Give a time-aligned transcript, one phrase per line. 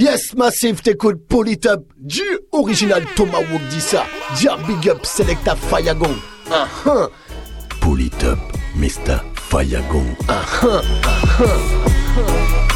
[0.00, 4.06] Yes, Massive, t'écoutes Polytop du original Thomas Wogdissa.
[4.36, 6.14] Dia Big Up Selecta Fayagong.
[6.46, 7.10] Uh -huh.
[7.80, 8.38] Polytop,
[8.76, 9.18] Mr.
[9.34, 10.14] Fayagong.
[10.28, 10.78] Uh -huh.
[10.78, 10.82] Uh
[11.40, 12.67] -huh.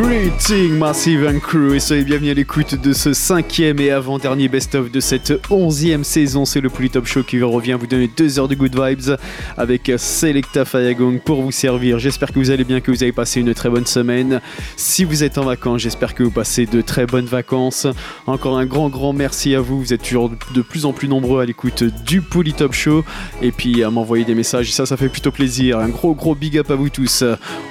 [0.00, 4.92] Greeting Massive and Crew et soyez bienvenus à l'écoute de ce cinquième et avant-dernier best-of
[4.92, 6.44] de cette onzième saison.
[6.44, 9.16] C'est le Polytop Show qui revient vous donner deux heures de good vibes
[9.56, 11.98] avec Selecta Fayagong pour vous servir.
[11.98, 14.40] J'espère que vous allez bien, que vous avez passé une très bonne semaine.
[14.76, 17.88] Si vous êtes en vacances, j'espère que vous passez de très bonnes vacances.
[18.28, 19.80] Encore un grand, grand merci à vous.
[19.80, 23.04] Vous êtes toujours de plus en plus nombreux à l'écoute du Polytop Show
[23.42, 24.72] et puis à m'envoyer des messages.
[24.72, 25.80] Ça, ça fait plutôt plaisir.
[25.80, 27.24] Un gros, gros big up à vous tous.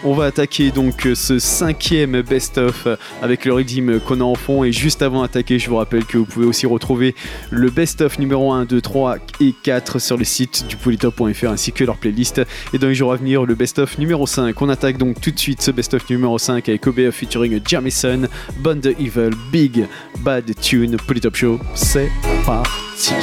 [0.04, 2.88] On va attaquer donc ce cinquième best-of
[3.22, 4.64] avec le rythme qu'on a en fond.
[4.64, 7.16] Et juste avant d'attaquer, je vous rappelle que vous pouvez aussi retrouver
[7.50, 11.84] le best-of numéro 1, 2, 3 et 4 sur le site du polytop.fr ainsi que
[11.84, 12.42] leur playlist.
[12.74, 14.62] Et dans les jours à venir, le best-of numéro 5.
[14.62, 18.28] On attaque donc tout de suite ce best-of numéro 5 avec OBF featuring Jamison,
[18.60, 19.86] Bond Evil, Big
[20.20, 21.60] Bad Tune, Polytop Show.
[21.74, 22.10] C'est
[22.46, 23.14] parti.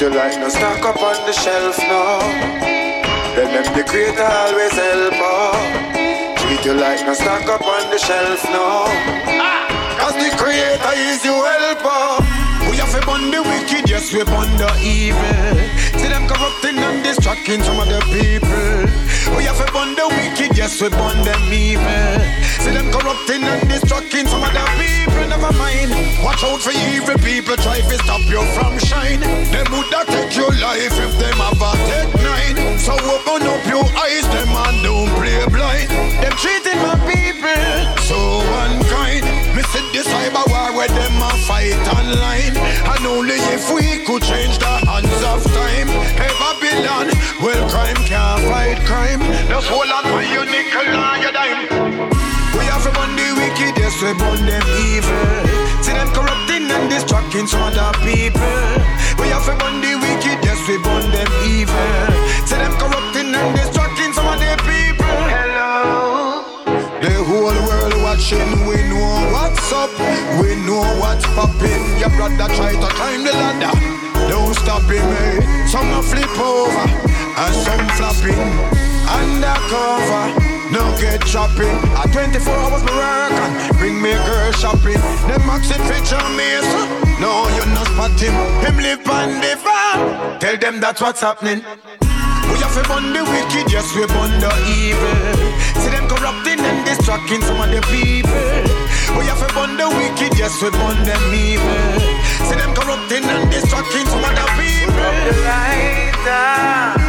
[0.00, 2.20] Treat you like no stock up on the shelf now.
[3.36, 6.38] Then them the creator always help out.
[6.38, 8.84] Treat you like no stock up on the shelf now.
[9.28, 9.98] Ah!
[10.00, 12.29] Cause the creator is your helper.
[12.90, 15.54] We have to bond the wicked, yes we bond the evil.
[15.94, 18.82] See them corrupting and distracting some of the people.
[19.38, 22.18] We have bond the wicked, yes we bond them evil.
[22.58, 25.94] See them corrupting and destructing some other people, never mind.
[26.26, 29.22] Watch out for evil people, try to stop you from shine.
[29.54, 32.74] Them woulda take your life if them have a take nine.
[32.74, 35.94] So open up your eyes, them and don't play blind.
[36.18, 38.18] Them treating my people so
[38.66, 39.29] unkind.
[39.92, 42.54] The cyber war where them a fight online.
[42.54, 45.90] And only if we could change the hands of time.
[46.14, 47.10] Hey Babylon,
[47.42, 49.20] well crime can't fight crime.
[49.48, 52.10] Just hold on for your nickel and your dime.
[52.54, 55.82] We have to burn the wicked, yes, we burn them evil.
[55.82, 58.46] See them corrupting and distracting some other people.
[59.18, 60.99] We have to burn the wicked, yes, we burn
[72.00, 73.76] Your brother try to climb the ladder,
[74.26, 75.66] don't stop him, eh?
[75.66, 76.88] Some a flip over
[77.36, 78.40] and some flopping
[79.04, 80.32] undercover.
[80.72, 81.76] No get shopping.
[82.00, 84.96] At 24 hours me work and bring me a girl shopping.
[85.28, 86.80] Them maxing feature me, so
[87.20, 88.32] no you not spot him.
[88.64, 90.40] Him live on the farm.
[90.40, 91.60] Tell them that's what's happening.
[91.60, 95.36] We have to burn the wicked, yes we burn the evil.
[95.82, 98.79] See them corrupting and distracting some of the people.
[99.18, 102.00] We have to burn the wicked, yes we burn them evil.
[102.46, 105.12] See them corrupting and distracting some of the people.
[105.26, 107.00] The lighter.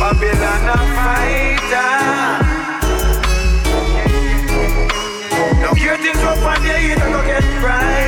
[0.00, 1.90] Babylon a fighter.
[5.60, 7.99] Now hear things rough and you don't get brighter.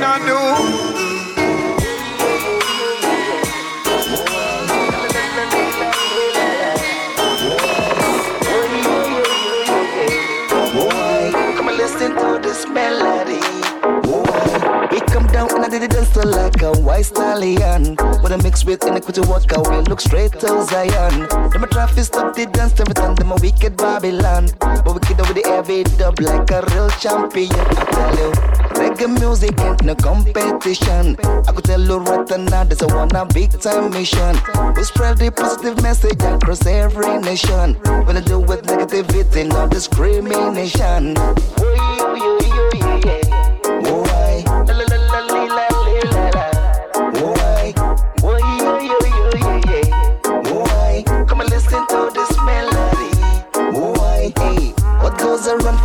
[0.00, 0.33] Gonna do?
[18.64, 21.28] With a mix with iniquity walk we look straight to Zion.
[21.50, 24.48] Them a to stop the dance every time, them a wicked Babylon.
[24.58, 27.50] But we kid with the heavy dub like a real champion.
[27.52, 28.54] I tell you.
[28.74, 31.16] Reggae music ain't no competition.
[31.46, 34.34] I could tell you right now, there's a one a big time mission.
[34.74, 37.74] We spread the positive message across every nation.
[38.06, 41.14] When I deal with negativity, no discrimination.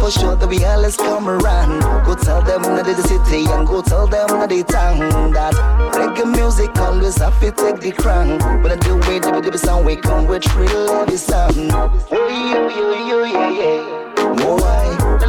[0.10, 1.82] For sure that we always come around.
[2.06, 5.00] Go tell them that the city and go tell them that the town
[5.34, 5.54] that
[5.94, 8.40] reggae music always have to take the crown.
[8.64, 11.72] When I do it, the the sound we come with real heavy sound.
[11.74, 14.46] Oh, yo, yeah, yeah.
[14.46, 15.29] Oh, I,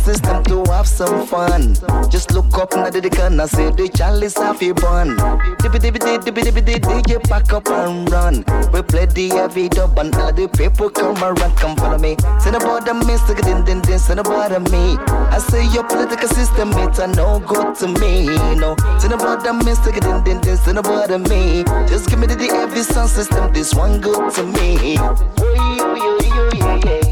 [0.00, 1.74] system to have some fun.
[2.10, 5.16] Just look up in the corner, say the chalice have a bun.
[5.60, 8.44] Dibby dibby dibby dibby dibby DJ pack up and run.
[8.72, 12.16] We play the heavy dub and all the people come around, come follow me.
[12.40, 14.96] Send about the me, stick it in, din din, send about me.
[15.30, 18.26] I say your political system, it's a no good to me.
[18.56, 21.64] No, send about the me, stick it in, din din, send about me.
[21.88, 24.96] Just give me the, the heavy sound system, this one good to me.
[24.98, 27.09] Oh, yo, yo, yeah, yeah.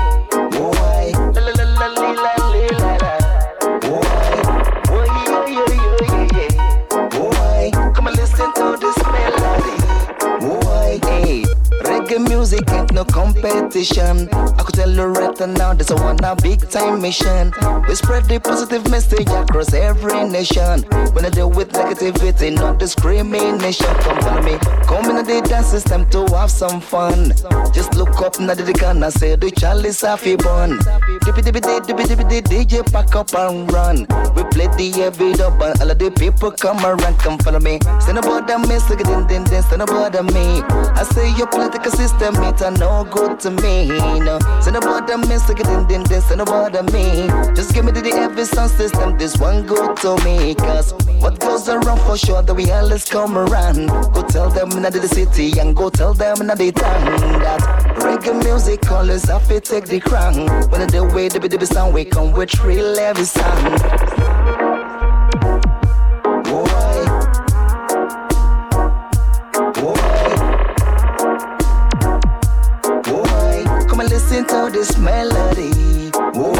[12.50, 14.29] Music ain't no competition.
[14.33, 17.53] I could tell you right now, this one a big time mission.
[17.87, 20.83] We spread the positive message across every nation.
[21.12, 23.87] When I deal with negativity, not discrimination.
[24.00, 24.56] Come follow me,
[24.87, 27.33] come in the dance system to have some fun.
[27.75, 30.79] Just look up now the corner, say the chalice have a bun.
[31.25, 34.06] Dippy dippy dippy dippy DJ pack up and run.
[34.35, 37.79] We play the heavy dub and all of the people come around, come follow me.
[38.00, 40.62] Stand about the me, stick it in, din din, stand about me.
[40.97, 43.88] I say your political system, it a no good to me.
[43.88, 47.26] No, stand about the me, stick it in, din din, stand about the me.
[47.55, 50.55] Just give me the, the heavy sound system, this one good to me.
[50.55, 53.88] Cause what goes around for sure, that we always come around.
[54.14, 57.05] Go tell them in the city and go tell them in the town
[57.40, 57.61] that
[57.99, 60.46] reggae music always have to take the crown.
[60.70, 64.68] When the way the the sound we come with real heavy sound.
[74.08, 76.10] listen to this melody.
[76.34, 76.55] Whoa.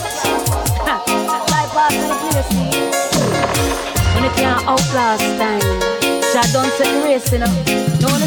[1.52, 2.50] Life after the place.
[4.14, 5.62] When it can't outlast time.
[6.32, 7.52] Jah don't set the race, you know.
[8.00, 8.22] Don't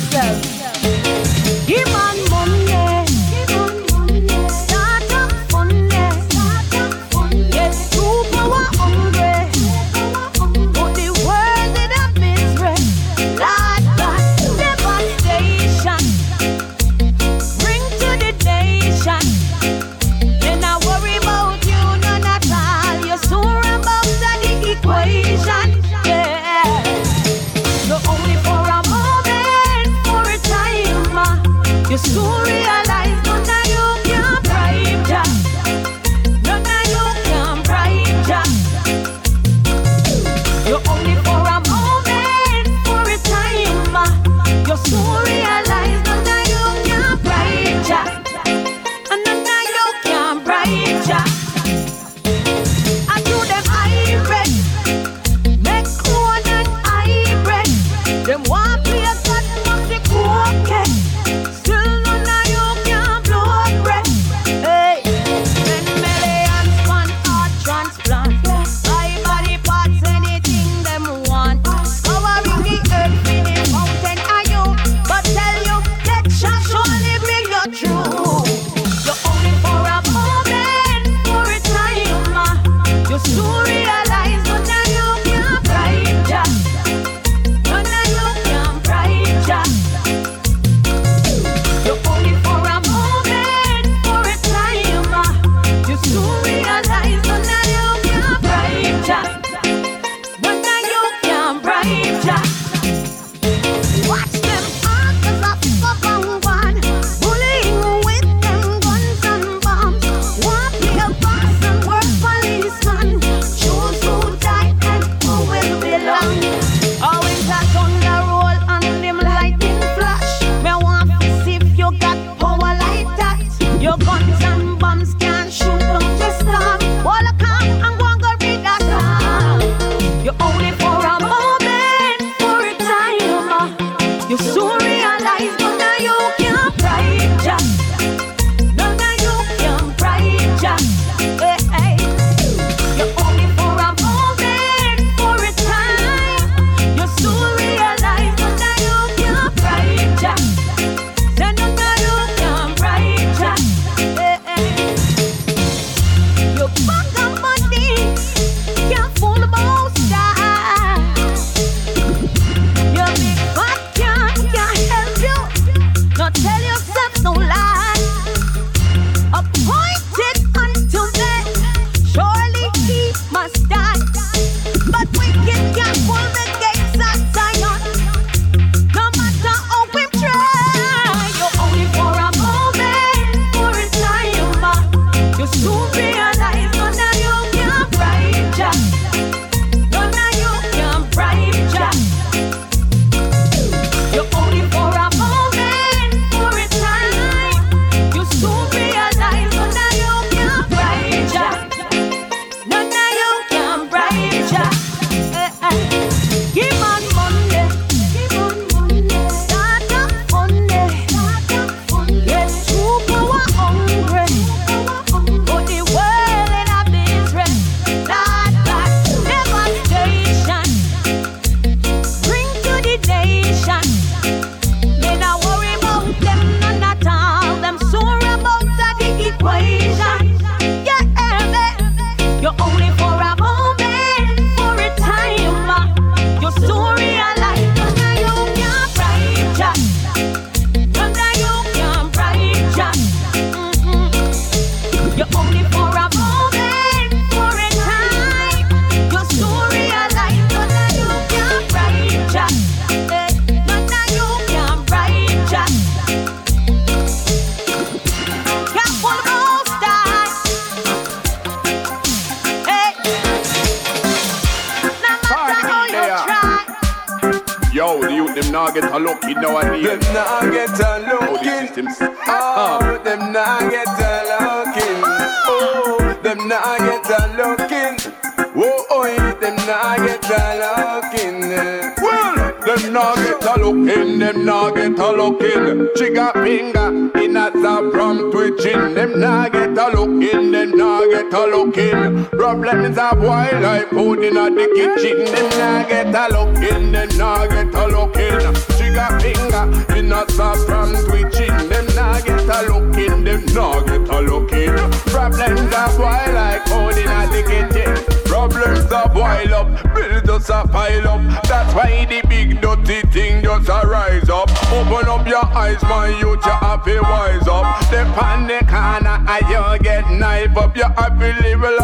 [292.46, 295.26] Problems of wildlife food in the kitchen.
[295.34, 296.92] Them nah get a looking.
[296.92, 298.38] Them nah get a looking.
[298.78, 301.70] Trigger finger in a zap from twitching.
[301.70, 303.24] Them nah get a looking.
[303.24, 304.76] Them nah get a looking.
[305.10, 308.16] Problems of wildlife food in the kitchen.
[308.26, 311.44] Problems a boil up, bills just a pile up.
[311.48, 314.52] That's why the big dirty thing just a rise up.
[314.72, 317.80] Open up your eyes, my youth, you have to wise up.
[317.90, 320.76] The corner and you get knife up.
[320.76, 321.75] You have to live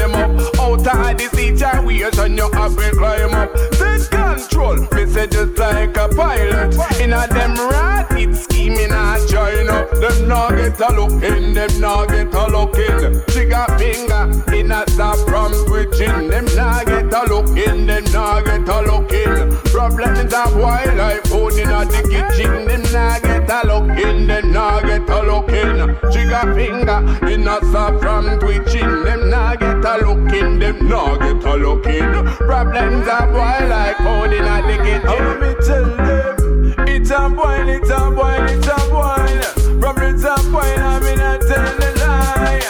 [0.00, 0.58] time up.
[0.58, 3.54] Out of the situation, you have to climb up.
[3.72, 6.74] Take control, me say just like a pilot.
[7.00, 9.90] In a them rat, it's scheming and join up.
[9.92, 13.22] Them not get a look in, them not get a look in.
[13.28, 16.28] Trigger finger in a stop from switching.
[16.28, 19.56] Them not get a look in, them not get a look in.
[19.72, 22.66] Problems of wildlife food in a the kitchen.
[22.66, 25.96] Them not get a look in, them not get a look in.
[26.12, 29.04] Trigger finger in a stop from twitching.
[29.04, 32.26] Them not get a look in, them not get a look in.
[32.36, 35.02] Problems of wildlife food in a kitchen.
[35.02, 36.74] How me tell them?
[36.88, 39.80] It's a boil, it's a boil, it's a boil.
[39.80, 42.60] Problems a boil, I mean I tell the lie.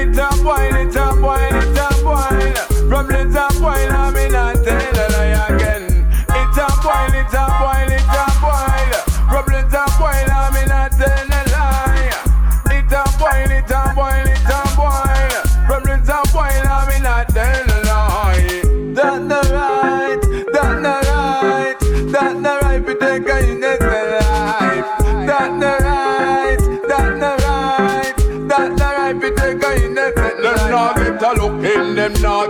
[0.00, 2.88] It's a boil, it's a boil, it's a boil.
[2.88, 3.48] Problems a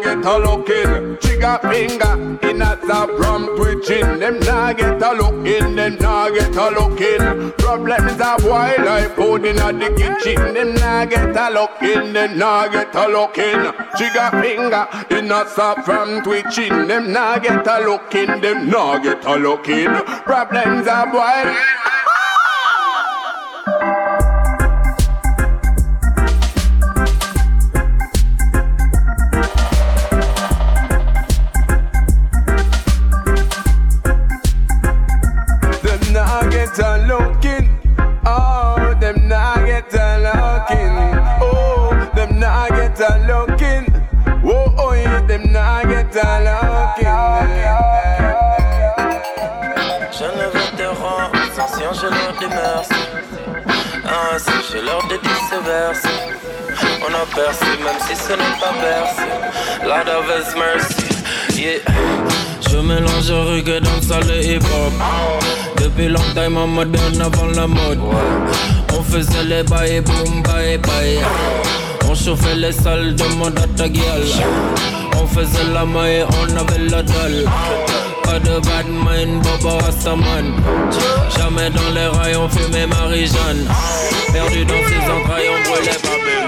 [0.07, 1.19] get a look in.
[1.19, 2.15] Trigger finger
[2.49, 4.19] in a zap from twitching.
[4.21, 7.53] Them not get a look in, them not get a look in.
[7.53, 10.55] Problems of wildlife food in a the kitchen.
[10.55, 13.61] Them not get a look in, them not get a look in.
[13.97, 16.87] Trigger finger in a zap from twitching.
[16.87, 19.93] Them not get a look in, them not get a look in.
[20.25, 21.96] Problems of wildlife.
[51.95, 52.95] Je leur merci.
[54.05, 56.03] Ainsi, je leur dédie ce verse.
[57.03, 59.27] On a percé, même si ce n'est pas bercé.
[59.85, 61.79] Lord of His mercy, yeah.
[62.69, 64.93] Je mélange reggae, dancehall et hip-hop.
[65.77, 68.01] Depuis longtemps, en mode bien avant la mode.
[68.93, 71.21] On faisait les bails, boom, bye, bye.
[72.09, 74.27] On chauffait les salles, demande à ta gueule.
[75.21, 77.45] On faisait la maille, on avait la dalle.
[78.37, 80.53] Pas de bad mind, Bobo Rastaman.
[81.39, 83.67] Jamais dans les rails, on fumait Marie-Jeanne.
[84.31, 86.47] Perdu dans ses entrailles, on brûlait Babel.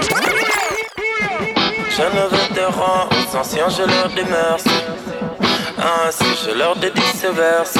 [1.97, 4.69] Jeunes vétérans, aux anciens, je leur dis merci.
[5.79, 7.79] Ainsi, je leur dédie ce verse.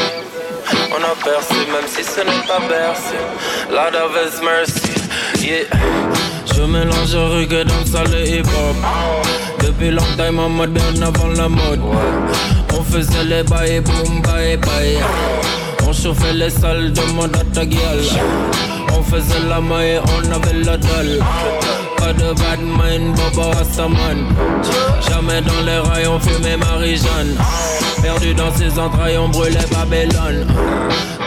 [0.91, 3.17] On a percé, même si ce n'est pas bercé.
[3.69, 4.91] Lord of His mercy,
[5.45, 5.65] yeah.
[6.55, 8.75] Je mélange reggae, dancehall et hip-hop.
[9.59, 11.81] Depuis longtemps, en mode bien avant la mode.
[12.89, 14.97] On faisait les bails, boom, bye, bye.
[15.87, 17.61] On chauffait les salles, demande à ta.
[18.97, 21.19] On faisait la maille, on avait la dalle.
[21.97, 24.25] Pas de bad mind, Bobo Rastaman.
[25.07, 27.37] Jamais dans les rails, on fumait Marie-Jeanne.
[28.01, 30.47] Perdu dans ses entrailles, on brûlait Babylone.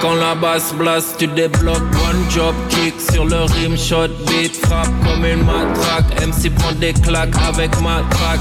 [0.00, 4.88] Quand la basse blast, tu débloques one job kick sur le rim shot beat frappe
[5.04, 6.26] comme une matraque.
[6.26, 8.40] MC prend des claques avec ma traque.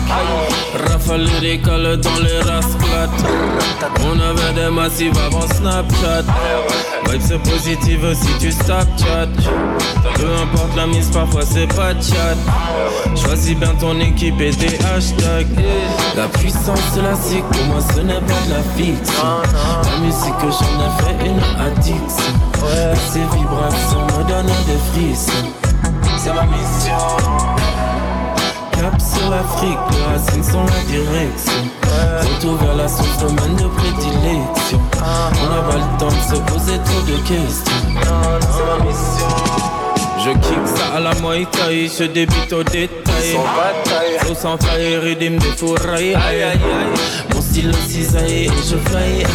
[0.88, 3.10] Rafale lyrical dans les rasclates.
[4.04, 6.24] On avait des massifs avant Snapchat.
[7.08, 9.28] Vibe c'est positive si tu Snapchat.
[10.16, 12.36] Peu importe la mise, parfois c'est pas chat.
[13.16, 15.48] Choisis bien ton équipe et tes hashtags.
[16.16, 16.80] La puissance
[17.28, 18.62] zik, pour moi ce n'est pas de la
[20.00, 22.34] musique que j'en ai fait une addiction.
[22.64, 25.50] Et ces vibrations me donnent des frissons.
[26.18, 27.02] C'est ma mission.
[28.72, 31.62] Cap sur l'Afrique, les racines sont la direction.
[32.22, 34.80] Retour vers la source, domaine de prédilection.
[34.96, 37.74] On n'a pas le temps de se poser trop de questions.
[37.86, 39.91] C'est ma mission.
[40.24, 43.34] Je kick ça à la Thai, je débute au détail.
[43.34, 46.14] Sans bataille, Flow sans faille, rythme de fourrailles.
[46.14, 49.26] Aïe aïe aïe, mon style cisaille et je fly.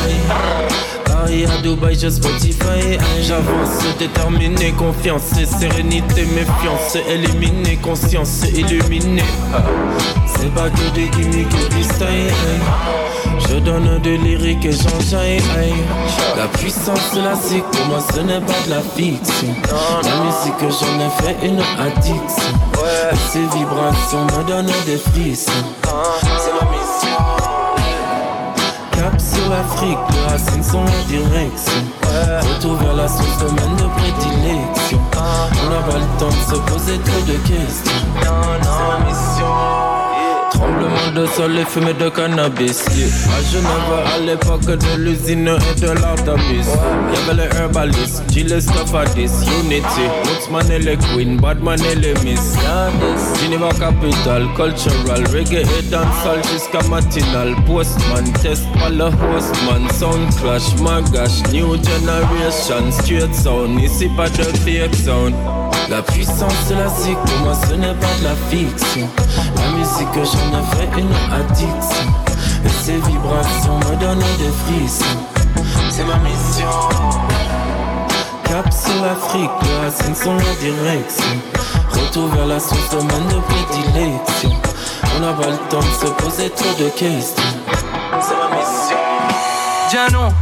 [1.26, 2.98] Paris à Dubaï, je Spotify.
[3.20, 5.22] J'avance, déterminé, confiance
[5.58, 6.96] sérénité, méfiance.
[7.08, 9.24] Éliminer, conscience, illuminer.
[10.26, 12.32] C'est pas que des gimmicks et style.
[13.50, 15.42] Je donne de lyrique et j'enjaille
[16.36, 17.14] La puissance
[17.48, 19.54] zik pour moi ce n'est pas de la fiction
[20.02, 22.56] La musique j'en ai fait une addiction
[23.32, 25.50] ces vibrations me donnent des frissons
[29.48, 31.82] l'Afrique, les racines sont la direction.
[32.02, 35.00] Retour vers la source, domaine de prédilection.
[35.12, 37.92] On n'a pas le temps de se poser trop de questions.
[38.22, 39.85] C'est ma mission
[40.56, 42.84] Tremblement de sol et fumée de cannabis.
[42.96, 43.08] Yeah.
[43.36, 46.66] À Genève, à l'époque de l'usine et de l'artabis.
[47.12, 52.54] Y'avait les herbalistes, Gilles Stafadis, Unity, Woodsman et les Queen, Badman et les Miss.
[53.42, 57.54] Geneva Capital, Cultural, Reggae et dancehall jusqu'à matinal.
[57.66, 64.42] Postman, test par le hostman, Sound Clash, Magash, New Generation, Straight Sound, ici pas de
[64.64, 65.34] fake sound.
[65.88, 69.08] La puissance de la zik, pour moi ce n'est pas de la fiction.
[69.56, 72.12] La musique, j'en ai fait une addiction.
[72.64, 75.04] Et ces vibrations me donnent des frissons.
[75.90, 76.68] C'est ma mission.
[78.44, 81.24] Cap sur l'Afrique, les racines sont la direction.
[81.92, 84.50] Retour vers la source, domaine de prédilection.
[85.16, 87.44] On n'a pas le temps de se poser trop de questions.
[88.20, 88.96] C'est ma mission.
[89.92, 90.32] Jano,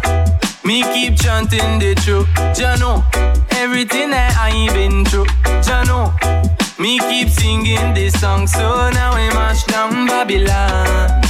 [0.64, 2.26] me keep chanting the truth.
[2.54, 3.02] Jano.
[3.56, 5.26] Everything that I been through.
[5.62, 6.12] Jano,
[6.78, 11.22] me keep singing this song, so now we march down Babylon.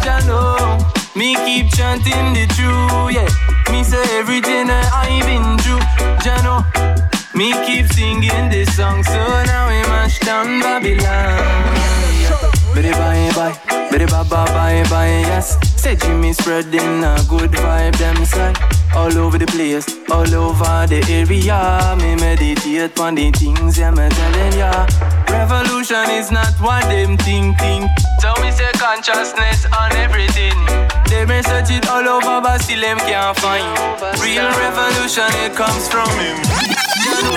[0.00, 0.80] Jano,
[1.16, 3.72] me keep chanting the truth, yeah.
[3.72, 5.82] Me say everything that I've been through.
[6.24, 6.64] Jano,
[7.34, 12.01] me keep singing this song, so now we march down Babylon.
[12.74, 15.58] Biddy bye bye, biddy bye bye bye bye, yes.
[15.80, 18.56] Say Jimmy spreading a good vibe, them side.
[18.94, 21.96] All over the place, all over the area.
[21.98, 24.86] Me meditate on the things, yeah, me telling ya.
[25.28, 27.90] Revolution is not what them think, think.
[28.20, 30.56] So me say consciousness on everything.
[31.08, 33.68] They may search it all over, but still them can't find.
[34.20, 36.36] Real revolution, it comes from him.
[37.04, 37.36] Jano,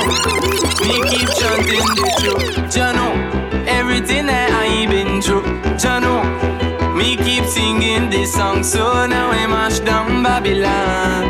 [0.87, 2.73] me keep chanting the truth.
[2.73, 5.43] Jano everything that I've been through.
[5.77, 6.23] Jano,
[6.95, 11.23] me keep singing this song, so now I mash down Babylon.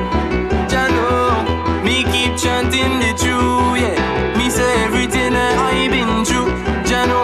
[0.69, 4.37] Jano, me keep chanting the truth, yeah.
[4.37, 6.49] Me say everything that I been through.
[6.89, 7.21] Jano,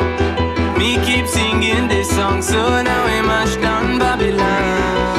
[0.77, 5.11] me keep singing this song, so now I mash down Babylon.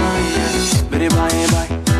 [0.91, 1.47] Bye bye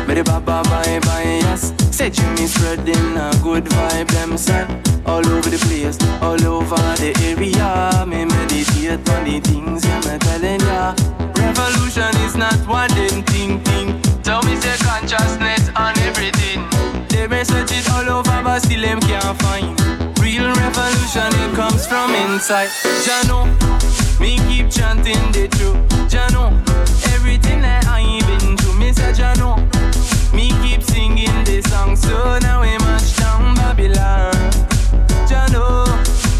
[0.07, 1.72] bye, bye bye bye bye, yes.
[1.93, 4.65] Say Jimmy spreading a good vibe, them say
[5.05, 8.03] all over the place, all over the area.
[8.07, 10.95] Me meditate on the things I'm telling ya.
[11.37, 14.23] Revolution is not what them think, think.
[14.23, 16.65] Tell me say consciousness on everything.
[17.09, 19.79] They may search it all over, but still them can't find.
[20.17, 22.69] Real revolution, it comes from inside.
[23.05, 23.45] Jano,
[24.19, 25.77] me keep chanting the truth.
[26.09, 26.57] Jano,
[27.13, 29.61] everything that I been to, me say Jano.
[30.33, 34.33] Me keep singing this song, so now we march down Babylon.
[35.51, 35.85] Know.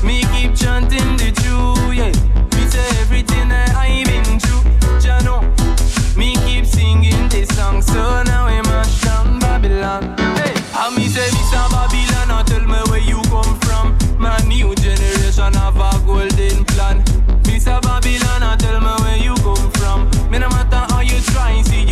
[0.04, 2.12] Me keep chanting the truth, yeah.
[2.56, 4.64] Me say everything that I been through,
[5.00, 5.42] Jah know.
[6.18, 10.18] Me keep singing this song, so now we mash down Babylon.
[10.38, 13.98] Hey, I me say a Babylon, now tell me where you come from.
[14.18, 17.04] My new generation have a golden plan.
[17.66, 18.23] A Babylon,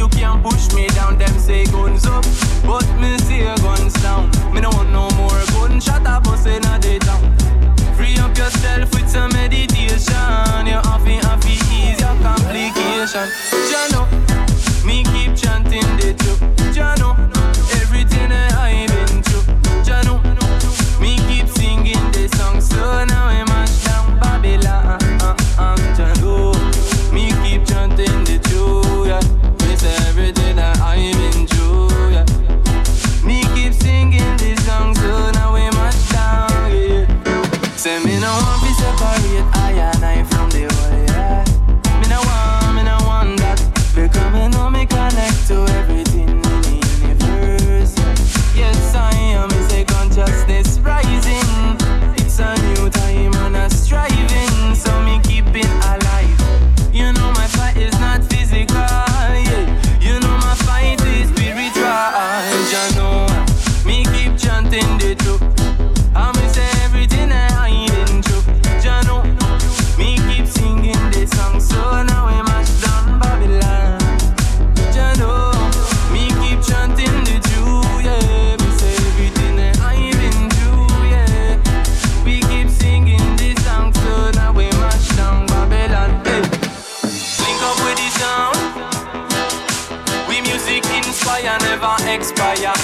[0.02, 1.18] you can't push me down.
[1.20, 2.26] Them say guns up,
[2.66, 4.32] but me say guns down.
[4.52, 7.22] Me no want no more gunshot a bust inna the town.
[7.96, 10.66] Free up yourself with some meditation.
[10.66, 13.28] You have to ease your complication.
[13.70, 14.02] Jano,
[14.84, 16.21] me keep chanting the
[92.12, 92.76] expire.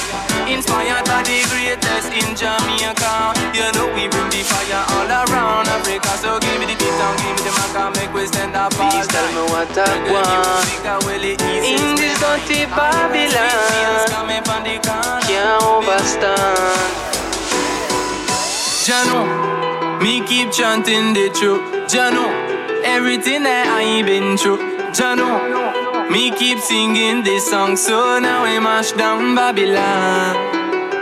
[0.48, 3.36] Inspired by the greatest in Jamaica.
[3.52, 6.12] You know we bring the fire all around Africa.
[6.18, 8.72] So give me the beat and give me the mic and make we stand up.
[8.74, 10.68] Please tell me what I want.
[11.68, 14.08] In this dirty Babylon,
[15.28, 17.06] can't overstand.
[18.88, 19.22] Jano,
[20.02, 21.62] me keep chanting the truth.
[21.92, 22.26] Jano,
[22.86, 24.60] everything that I've been through.
[24.96, 25.57] Jano,
[26.12, 30.36] me keep singing this song, so now we mash down Babylon.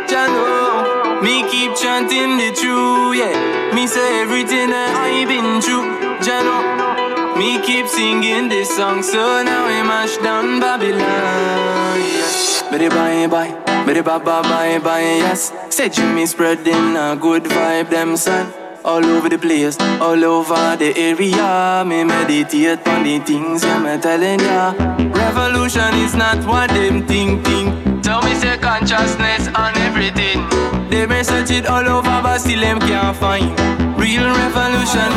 [0.07, 3.73] Jano, me keep chanting the truth, yeah.
[3.73, 5.85] Me say everything that I been through.
[6.25, 11.99] Jano, me keep singing this song, so now we mash down Babylon.
[12.01, 12.45] Yeah.
[12.71, 13.51] Bye bye,
[13.85, 15.53] bidi bye bye bye bye, yes.
[15.69, 18.64] Say Jimmy spreading a good vibe, them son.
[18.85, 21.83] All over the place, all over the area.
[21.87, 24.73] Me meditate on the things, yeah, me telling ya.
[25.09, 28.03] Revolution is not what them think, think.
[28.03, 30.47] Tell me say consciousness on everything.
[30.91, 33.57] They may search it all over, but still them can't find
[33.97, 35.09] real revolution.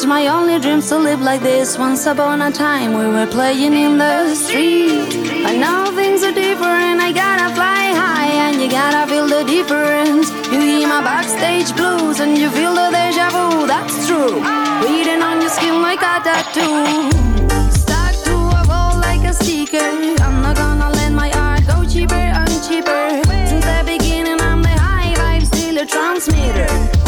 [0.00, 1.76] It's my only dream to live like this.
[1.76, 5.12] Once upon a time, we were playing in the street.
[5.44, 7.02] But now things are different.
[7.02, 10.30] I gotta fly high, and you gotta feel the difference.
[10.50, 13.66] You hear my backstage blues, and you feel the deja vu.
[13.66, 14.40] That's true.
[14.80, 17.12] Bleeding on your skin like a tattoo.
[17.68, 19.84] Stuck to a wall like a sticker.
[20.24, 23.20] I'm not gonna let my art go cheaper and cheaper.
[23.50, 26.99] Since the beginning, I'm the high vibe, still a transmitter.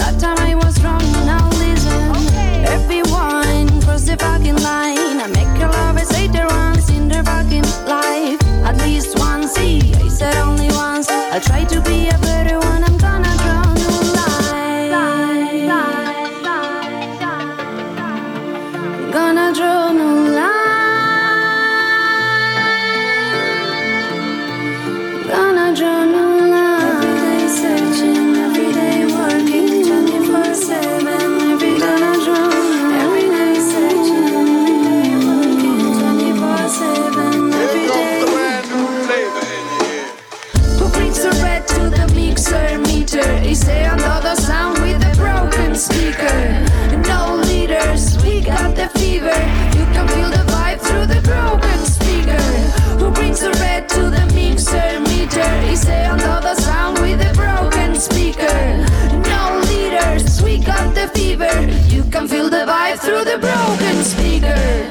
[63.24, 64.81] the broken speakers.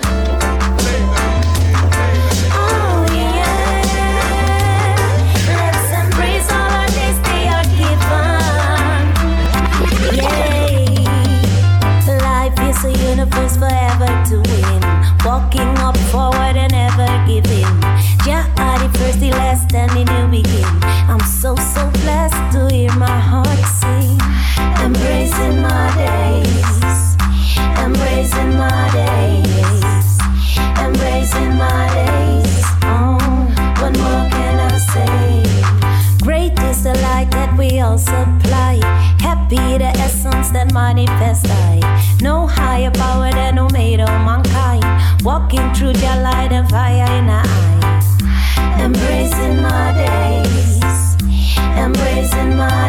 [52.35, 52.80] in my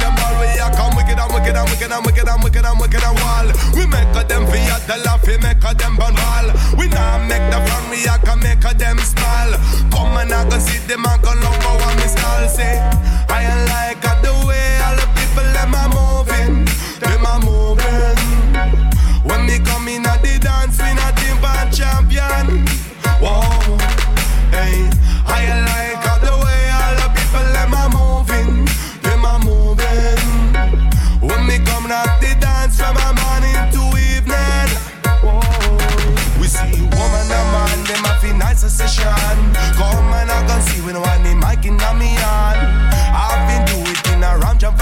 [0.00, 2.78] them all we a come wicked and wicked and wicked and wicked and wicked and
[2.80, 3.46] wicked and wall.
[3.74, 5.94] We make a them via the laugh, we make a them.
[6.78, 9.54] We now make the fun, we are can make a them smile.
[9.90, 12.78] Come and I can see them and can love how I'm say.
[13.28, 16.64] I like the way all the people them a moving,
[17.00, 18.20] them a moving.
[19.24, 21.38] When they come in at the dance, we not team
[21.72, 22.66] champion.
[23.22, 23.78] Whoa,
[24.50, 24.90] hey,
[25.26, 25.93] I like.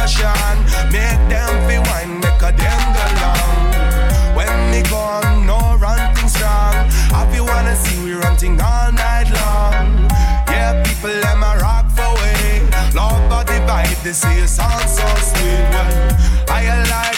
[0.03, 0.59] discussion.
[0.91, 4.37] Make them feel wine, make a them go long.
[4.37, 6.75] When me gone, no ranting strong.
[7.13, 10.09] I you wanna see we ranting all night long.
[10.49, 12.61] Yeah, people, am I rock for way?
[12.95, 15.65] Love body vibe, this is all so sweet.
[15.73, 16.17] Well,
[16.49, 17.12] I alive.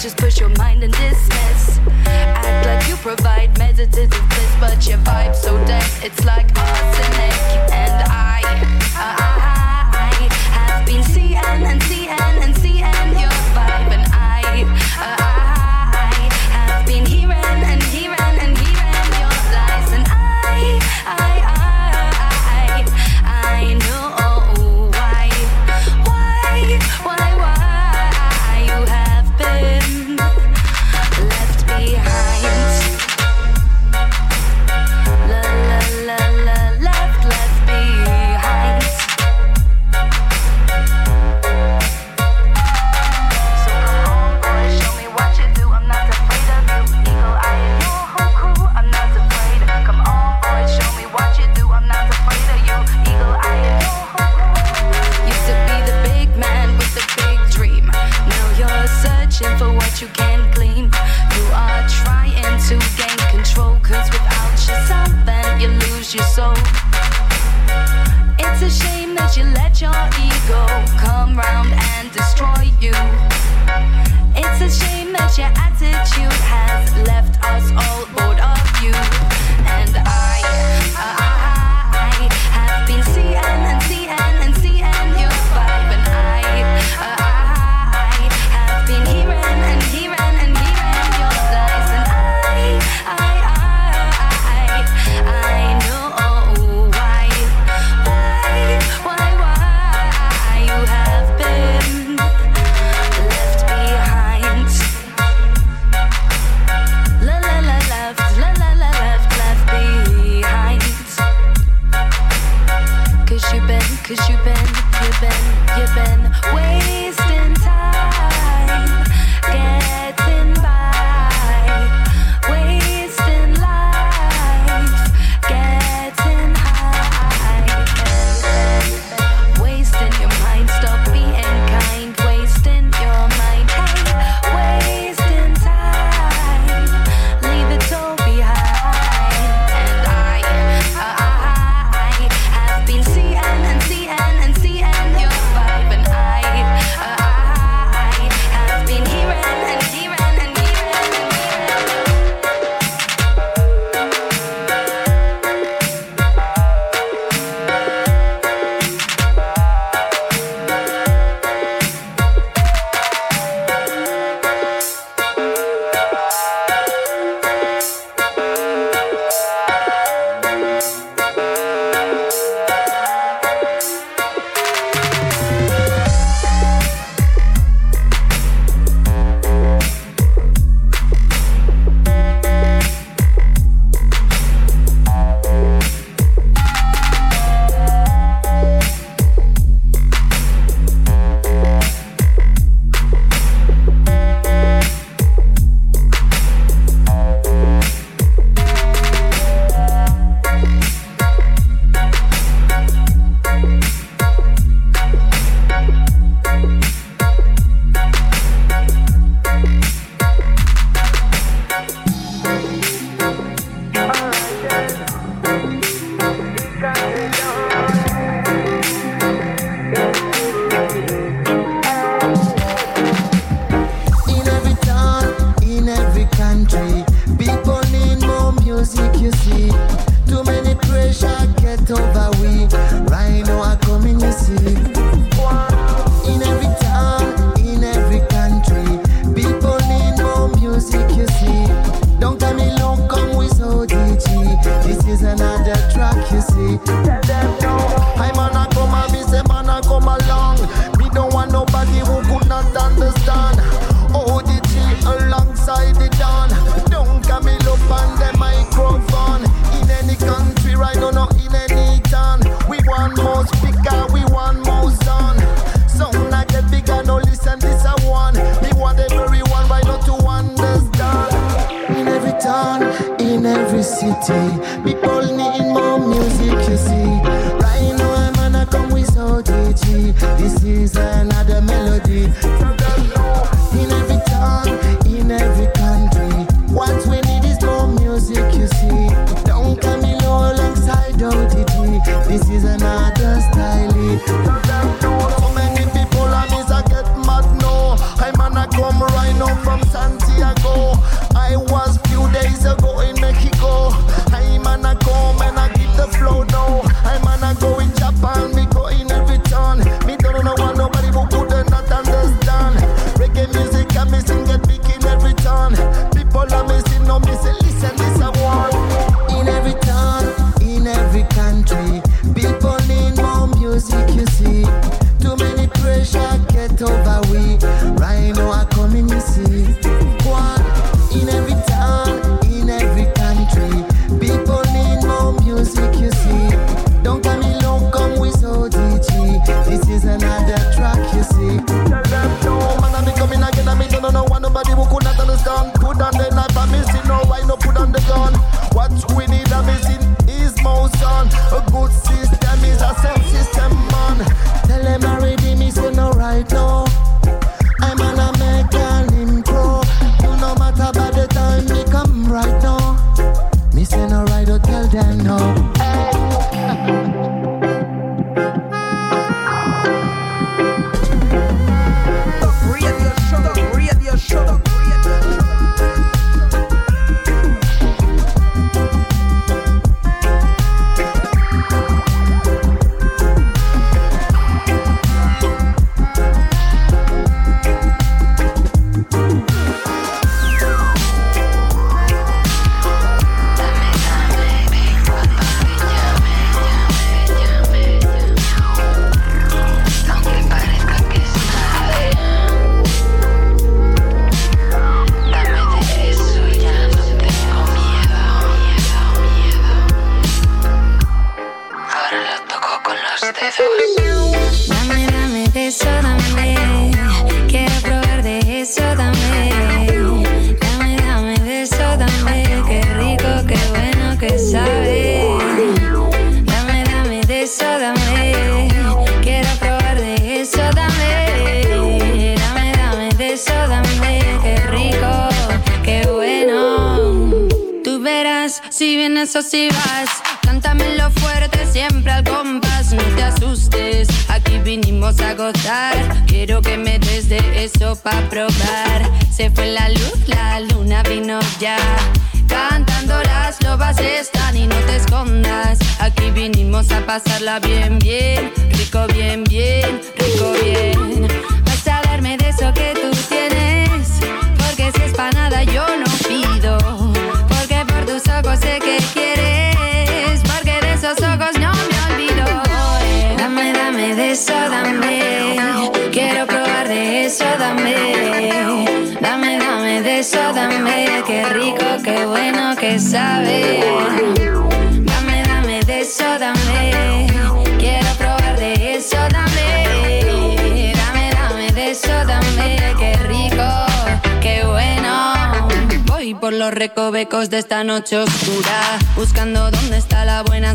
[0.00, 1.80] Just push your mind and dismiss.
[2.06, 7.67] Act like you provide meditative bliss, but your vibe's so dense, it's like arsenic.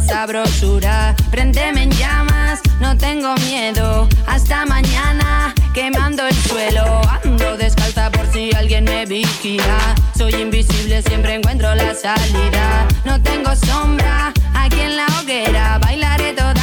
[0.06, 1.16] Sabrosura.
[1.32, 4.08] Préndeme en llamas, no tengo miedo.
[4.28, 7.02] Hasta mañana, quemando el suelo.
[7.24, 9.96] Ando descalza por si alguien me vigila.
[10.18, 12.88] Soy invisible, siempre encuentro la salida.
[13.06, 15.80] No tengo sombra aquí en la hoguera.
[15.80, 16.63] Bailaré toda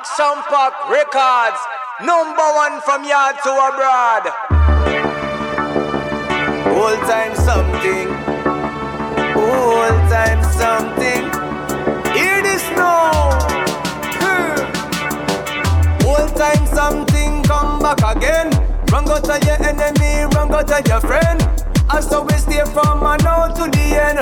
[0.00, 1.60] Action Pack Records,
[2.00, 4.24] number one from yard to abroad.
[6.72, 8.08] Old time something,
[9.36, 11.22] old time something.
[12.16, 13.44] Hear this now.
[14.24, 14.56] Hmm.
[16.08, 18.48] Old time something come back again.
[18.90, 21.42] Run go tell your enemy, run go tell your friend.
[22.00, 24.20] So we stay from now to the end.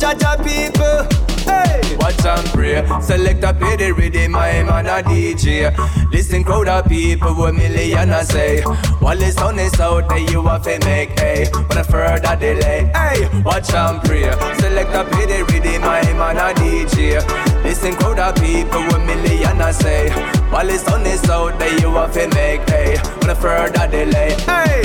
[0.00, 1.23] Jaja people.
[1.54, 2.84] Hey, watch and pray.
[3.00, 5.70] Select a pay the rhythm, I'm on a DJ.
[6.10, 8.62] Listen, crowd of people, what million I say.
[8.62, 11.46] While the sun is out there, you have to make hay.
[11.68, 14.30] But a further delay, hey, watch and pray.
[14.58, 17.22] Select a pay the rhythm, I'm on a DJ.
[17.62, 20.10] Listen, crowd of people, what million I say.
[20.50, 22.96] While the sun is out there, you have to make hay.
[23.20, 24.82] But a further delay, hey.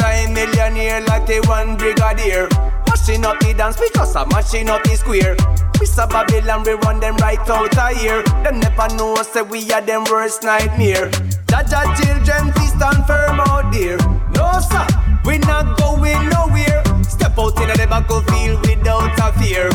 [0.00, 2.48] Rhyme millionaire like the one brigadier.
[2.88, 5.36] Mashing up the dance because I'm mashing up the square.
[5.78, 6.08] Mr.
[6.10, 8.22] Babylon, we run them right out of here.
[8.42, 11.10] Them never know, say we are them worst nightmare.
[11.46, 13.98] Jaja children, please stand firm out there.
[14.34, 14.86] No, sir,
[15.24, 16.82] we not going nowhere.
[17.04, 19.70] Step out in the battlefield without a fear.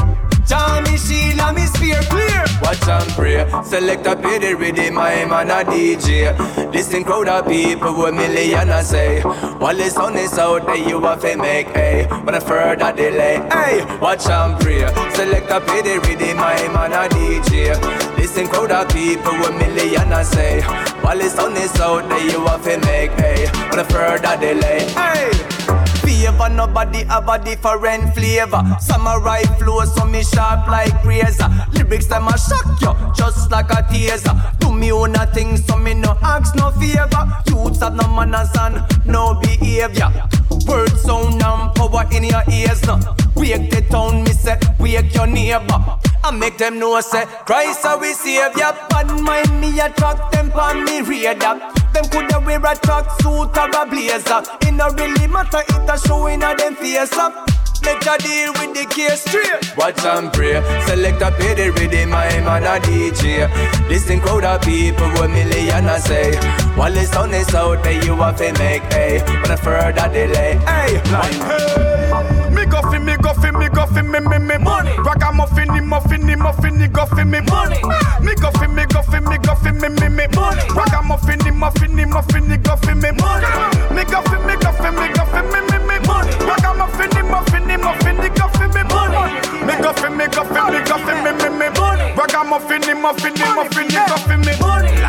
[0.45, 2.43] Jammy Sheila, me spear clear.
[2.61, 3.45] Watch and pray.
[3.63, 6.37] Select a pay the rhythm, I'm a DJ.
[6.71, 9.21] Listen, crowd of people, what million I say.
[9.21, 12.07] While the sun is out there, you have to make hay.
[12.25, 14.85] But a further delay, hey, watch and pray.
[15.13, 18.17] Select a pay the rhythm, I'm a DJ.
[18.17, 20.61] Listen, crowd of people, what million I say.
[21.01, 23.49] While the sun is out there, you have to make hay.
[23.69, 25.52] But a further delay, hey.
[26.23, 28.63] Favor nobody have a different flavor.
[28.79, 31.49] Samurai flow, so me sharp like razor.
[31.73, 34.33] Lyrics them a shock you, just like a taser.
[34.59, 37.27] Do me own a thing, so me no ask no favor.
[37.47, 40.09] Youths have no manners and no behavior.
[40.65, 43.01] Words sound and power in your ears now.
[43.35, 45.99] Wake the town, me say, wake your neighbor.
[46.23, 48.71] I make them know say Christ our savior.
[48.89, 51.59] Bad mind me attract them on me radar.
[51.93, 54.41] Them coulda wear a track suit or a blazer.
[54.61, 57.49] It no really matter it a showing a them face up.
[57.83, 59.75] Make a deal with the case straight.
[59.75, 60.63] Watch and pray.
[60.87, 63.49] Select a pay the rhythm, I'm on a DJ.
[63.89, 66.35] Listen, crowd of people, what million I say.
[66.77, 69.21] While the sun is out there, you have to make hay.
[69.41, 71.01] But a further delay, hey,
[72.55, 74.91] Me go fi me go fi me go fi me me me money.
[74.99, 75.42] Ragamuffin the muffin
[76.83, 77.79] money go for me money.
[78.21, 80.61] Me go for me go for me go for me me me money.
[80.75, 83.47] Ragamuffin, muffin, muffin, go for me money.
[83.95, 86.31] Me go for me go for me go for me me me money.
[86.43, 89.39] Ragamuffin, muffin, muffin, go for me money.
[89.65, 92.13] Me go for me go for me go for me me me money.
[92.15, 95.02] Ragamuffin, muffin, muffin, go for me money.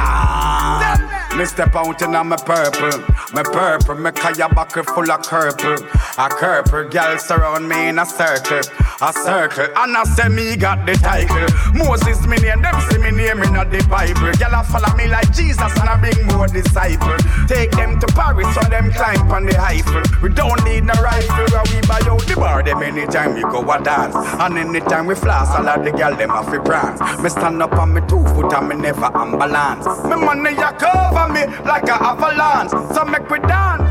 [1.36, 5.74] Me step out in my purple, my purple, me kaya bucket full of purple.
[6.16, 8.60] A purple girl surround me in a circle,
[9.02, 9.66] a circle.
[9.76, 11.50] And I say me got the title.
[11.74, 14.30] Moses me name, them see me name in the Bible.
[14.38, 17.20] Girl I follow me like Jesus and I bring more disciples.
[17.48, 20.02] Take them to Paris so them climb on the Eiffel.
[20.22, 23.82] We don't need no rifle, we buy out the bar them anytime we go a
[23.82, 24.14] dance.
[24.14, 27.00] And anytime we floss, all of the girl them have to prance.
[27.20, 29.84] Me stand up on me two foot and me never unbalance.
[30.04, 32.70] Me money ya cover me like a avalanche.
[32.94, 33.82] So make we dance.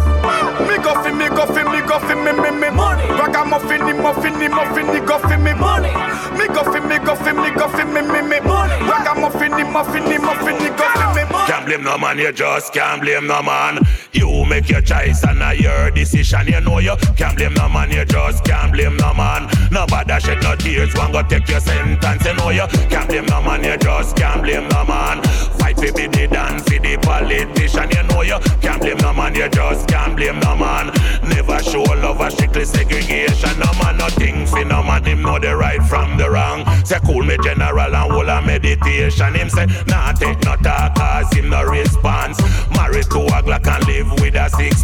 [0.68, 3.04] Me go fi me go fi me go fi me me me money.
[3.20, 5.92] Ragamuffin muffin the muffin the go fi me money.
[6.38, 8.74] Me go fi me go fi me go fi me me me money.
[8.88, 11.48] Ragamuffin muffin muffin the go fi me money.
[11.48, 13.80] Can't blame no man, you just can't blame no man.
[14.14, 16.48] You make your choice and I your decision.
[16.48, 19.50] You know you can't blame no man, you just can't blame no man.
[19.72, 22.26] Nobody shed no tears, one go take your sentence.
[22.26, 25.22] You know you can't blame no man, you just can't blame no man.
[25.74, 27.90] Fight for be the dance, for the politician.
[27.92, 30.88] You know you can't blame no man, you just can't blame no man.
[31.24, 33.60] Never show love a strictly segregation.
[33.60, 35.04] No man, nothing for no man.
[35.04, 36.66] Him know the right from the wrong.
[36.86, 39.34] Say cool me general and whole a meditation.
[39.36, 42.42] Him say nah take no talk cause him no response.
[42.72, 44.84] Married to a Glock and live with a six.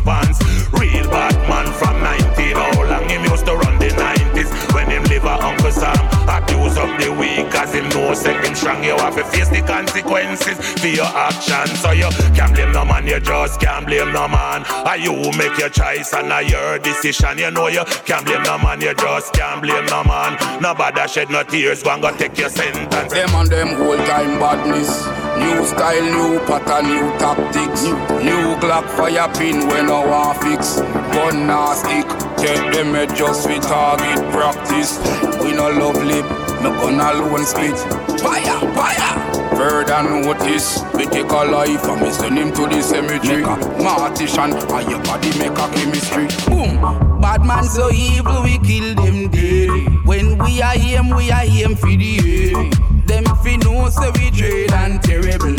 [0.73, 2.55] Real bad man from 19.
[2.55, 5.95] How long him used to run the 90s when him live a Uncle Sam.
[6.27, 8.83] Accuse of the weak cause him know say him strong.
[8.83, 11.79] You have to face the consequences for your actions.
[11.79, 14.63] So you can't blame no man, you just can't blame no man.
[14.65, 17.37] Are you make your choice and I your decision.
[17.37, 20.37] You know you can't blame no man, you just can't blame no man.
[20.61, 23.13] Nobody shed no tears, one go take your sentence.
[23.13, 25.07] Them and them whole time badness.
[25.39, 27.83] New style, new pattern, new tactics.
[27.83, 30.79] New Glock fire pin when no one fix.
[31.15, 32.07] Gun nah stick.
[32.37, 34.97] Take them just we target practice.
[35.43, 36.25] We no love lip,
[36.61, 37.77] me gun alone split.
[38.19, 39.29] Fire, fire.
[39.55, 43.41] Further notice, we take a life and me send him to the cemetery.
[43.41, 46.27] Make a mortician and your body make a chemistry.
[46.47, 47.19] Boom.
[47.19, 50.05] Bad man so evil, we kill them dead.
[50.05, 52.89] When we are him, we are him for the air.
[53.05, 55.55] Them fi know say we dread and terrible.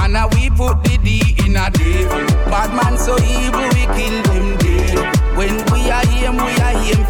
[0.00, 2.24] And now we put the D in a devil.
[2.48, 5.36] Bad man so evil, we kill them dead.
[5.36, 7.04] When we are him, we are him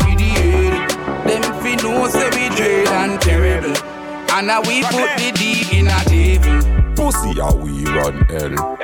[1.85, 3.77] know say we dread and terrible.
[4.33, 6.57] And now we put the D in a devil.
[6.97, 8.79] Pussy how we run hell.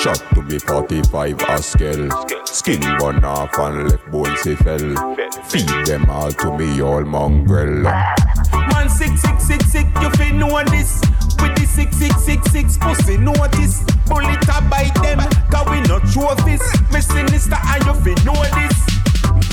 [0.00, 2.08] Shot to be 45 a scale.
[2.44, 5.18] Skin burn off and left bones he fell.
[5.48, 7.82] Feed them all to me all mongrel.
[8.52, 11.00] Man sick, sick, sick, sick, you fi know this.
[11.40, 13.82] With the six, six, six, six pussy notice.
[14.06, 15.18] Bullet a bite them,
[15.50, 16.62] cause we not trophies.
[16.92, 18.91] Me sinister and you fi know this.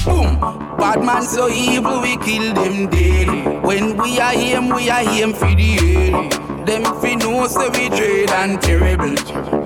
[0.09, 0.39] Boom.
[0.77, 3.63] Bad man so evil, we kill them dead.
[3.63, 6.65] When we are him, we are him for the air.
[6.65, 9.15] Them fi know say we dread and terrible.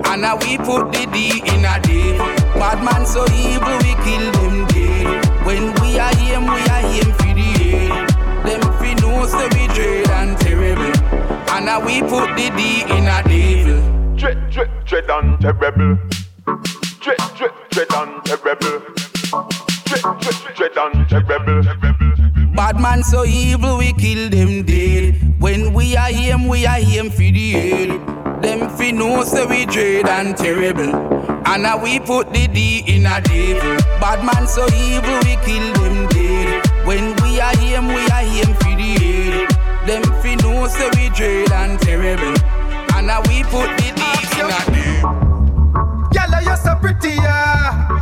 [0.06, 2.16] And now we put the D in a day.
[2.60, 5.24] Bad man so evil, we kill them dead.
[5.46, 8.06] When we are him, we are him for the air.
[8.44, 10.94] Them fi know say we dread and terrible.
[11.54, 14.16] And now we put the D in a devil.
[14.16, 15.98] Dread, dread, dread and terrible.
[17.00, 19.73] Dread, dread, dread and terrible.
[20.04, 21.62] Dread, and terrible.
[22.54, 25.40] Bad man so evil, we kill them dead.
[25.40, 28.42] When we are him, we are him for the head.
[28.42, 30.94] Them fi know say we dread and terrible.
[31.46, 33.76] And now we put the D in a devil.
[33.98, 36.66] Bad man so evil, we kill them dead.
[36.86, 39.88] When we are him, we are him for the head.
[39.88, 42.34] Them fi know say we dread and terrible.
[42.94, 44.02] And now we put the D
[44.36, 46.10] in a devil.
[46.12, 47.93] Yalla, you're so pretty, yeah.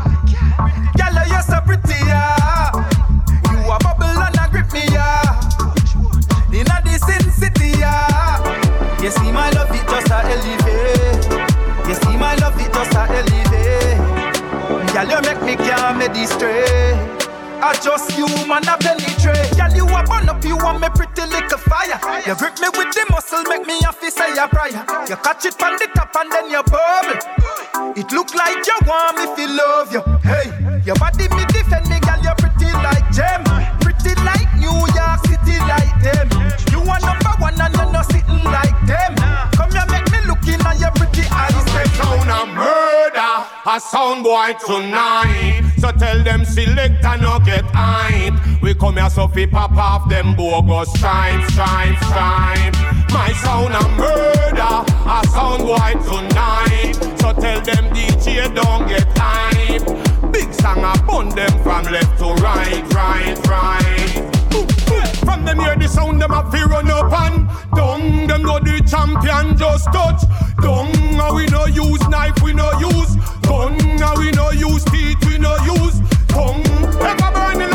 [9.12, 11.88] See my love, it just a elevate.
[11.88, 14.12] You see my love, it just a elevate.
[14.92, 17.20] Girl, you make me can't me stray.
[17.62, 19.54] I just you man a penetrate.
[19.56, 21.94] Girl, you a burn up, you want me pretty little fire.
[22.26, 24.82] You grip me with the muscle, make me have to say a prayer.
[25.08, 27.22] You catch it from the top and then you bubble.
[27.96, 30.02] It look like you want me to love you.
[30.26, 30.50] Hey,
[30.84, 33.44] your body me defend me, girl, you pretty like gem.
[33.78, 36.61] Pretty like New York City like them.
[43.90, 45.62] Sound boy tonight.
[45.78, 48.34] So tell them select and no get hype.
[48.62, 52.74] We come here so fi pop off them bogus stripe, stripe, stripe.
[53.10, 54.74] My sound a murder,
[55.16, 56.94] a sound boy tonight.
[57.20, 60.32] So tell them DJ don't get hype.
[60.32, 64.41] Big song bun them from left to right, right, right.
[65.24, 68.26] From them hear the sound, them have to run up and down.
[68.26, 70.22] Them know the champion just touch
[70.62, 70.88] down.
[71.20, 73.78] And we no use knife, we no use gun.
[73.80, 76.64] And we no use teeth, we no use tongue.
[77.00, 77.71] Ever burning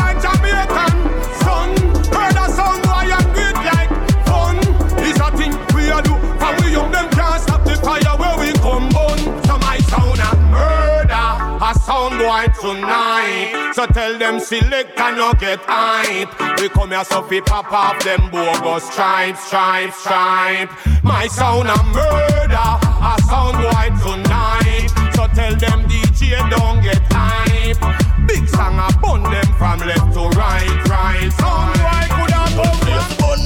[12.28, 13.72] boy tonight.
[13.74, 16.28] So tell them select and no get hype.
[16.60, 20.70] We come here so fi pop off them bogus stripes, stripes, stripe.
[21.02, 22.70] My sound a murder.
[23.10, 24.92] A sound boy tonight.
[25.16, 27.80] So tell them DJ don't get hype.
[28.28, 31.32] Big song a bun them from left to right, right.
[31.40, 33.40] Sound boy coulda come Yes, bun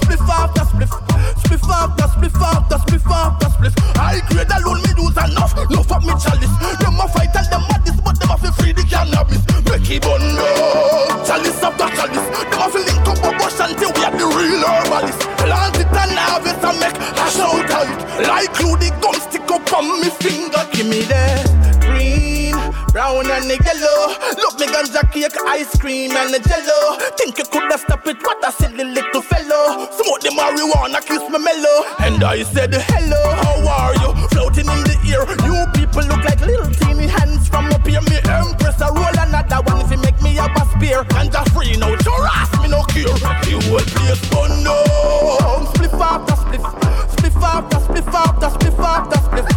[0.00, 0.92] Spliff after spliff,
[1.42, 3.74] spliff after spliff after spliff after spliff.
[3.98, 6.56] I grade alone me do enough, enough of me chalice.
[6.80, 7.47] Them a fight and
[9.88, 10.20] Becky bun
[11.24, 12.28] chalice after chalice.
[12.52, 15.20] Them a link up a bush until we are the real herbalist.
[15.40, 16.98] Plant it and harvest and make
[17.32, 17.88] shout out.
[18.20, 20.60] Like glue the gum stick up on me finger.
[20.72, 21.48] Give me that
[21.80, 22.52] green,
[22.92, 24.12] brown and the yellow.
[24.36, 27.00] Look me ganja cake, ice cream and the jello.
[27.16, 28.20] Think you coulda stop it?
[28.20, 29.88] What a silly little fellow.
[29.88, 31.88] Smoke the marijuana, kiss me mellow.
[32.00, 34.28] And I said hello, how are you?
[34.36, 35.24] Floating in the air.
[35.48, 36.87] You people look like little
[37.98, 38.22] up here.
[38.22, 41.04] Me empress a roll another one if you make me up a spear.
[41.04, 43.14] Ganja free now, your ass me no cure.
[43.18, 45.66] The whole place burn down.
[45.74, 46.64] Spliff after spliff,
[47.14, 49.48] spliff after spliff after spliff after spliff.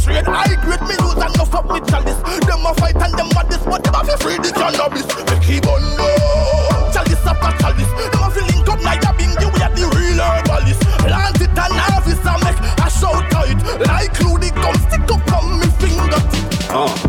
[0.00, 2.20] Straight high grade me lose enough of me chalice.
[2.46, 5.06] Them a fight and them a this, but them a fi free the cannabis.
[5.26, 6.92] They keep on down.
[6.92, 7.92] Chalice after chalice.
[8.10, 9.46] Them a fi link up like a bingy.
[9.54, 10.82] We are the real herbalist.
[11.02, 13.58] Plant it and harvest and make a shout out.
[13.86, 16.22] Like glue the gum stick up on me finger.
[16.70, 17.05] Uh,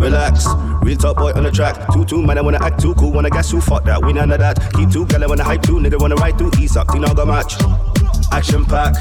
[0.00, 0.46] relax.
[0.82, 1.76] Real top boy on the track.
[1.92, 3.12] Two two man, I wanna act too cool.
[3.12, 4.02] Wanna guess who fuck that?
[4.04, 4.72] We none of that.
[4.74, 5.78] Keep two, girl, I wanna hype two.
[5.78, 6.52] Nigga wanna ride through.
[6.58, 7.54] East up, got match.
[8.32, 8.94] Action pack.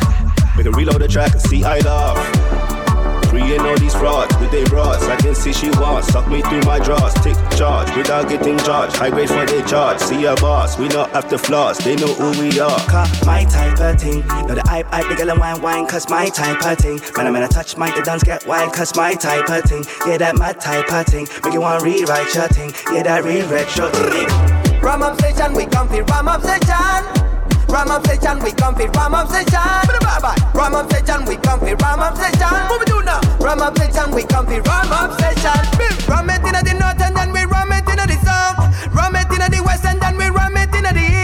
[0.58, 1.40] We can reload the track.
[1.40, 2.79] See I love.
[3.30, 5.04] Freeing all these frauds with they bras.
[5.04, 6.08] I can see she wants.
[6.08, 7.14] Suck me through my drawers.
[7.16, 8.96] Take charge without getting charged.
[8.96, 10.00] High grade for they charge.
[10.00, 10.80] See a boss.
[10.80, 11.78] We not after flaws.
[11.78, 12.80] They know who we are.
[12.90, 14.26] Cause my type of thing.
[14.48, 17.00] Know the hype, hype, the girl and wine, wine, cause my type of thing.
[17.16, 19.84] Man, I'm gonna touch my, the dance get wild, cause my type of thing.
[20.08, 21.28] Yeah, that my type of thing.
[21.44, 22.74] Make you wanna rewrite your thing.
[22.92, 24.82] Yeah, that rewrite your thing.
[24.82, 27.29] Ram up session, we come for ram up session.
[27.70, 29.48] Ram up session, we come for ram up session.
[30.02, 30.36] Bye bye.
[30.54, 32.50] Ram up session, we come for ram up session.
[32.70, 33.22] What we do now?
[33.40, 35.60] Ram up session, we come for ram up session.
[36.10, 38.58] Ram it in the north and then we ram it in the south.
[38.94, 41.19] Ram it in the west and then we ram it in the east.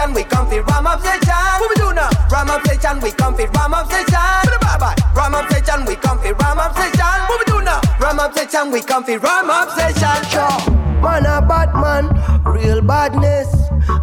[0.00, 1.34] Session, we come for ram up session.
[1.60, 2.08] What we do now?
[2.30, 4.58] Ram up session, we come for ram up session.
[4.60, 4.96] Bye bye.
[5.14, 7.20] Ram up session, we come for ram up session.
[7.28, 7.80] What we do now?
[8.00, 10.24] Ram up session, we come for ram up session.
[10.30, 10.72] Sure.
[11.02, 12.08] Man a bad man,
[12.44, 13.48] real badness.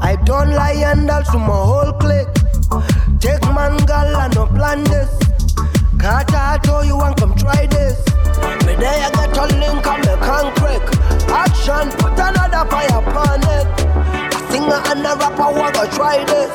[0.02, 2.28] I don't lie and also my whole clique.
[3.20, 5.10] Take man girl and no plan this.
[6.00, 7.98] Carter told you want come try this.
[8.66, 10.86] Me there I get a link and me can crack.
[11.30, 13.27] Action, put another fire upon it.
[13.27, 13.27] A
[14.68, 16.52] singer and a rapper want to try this.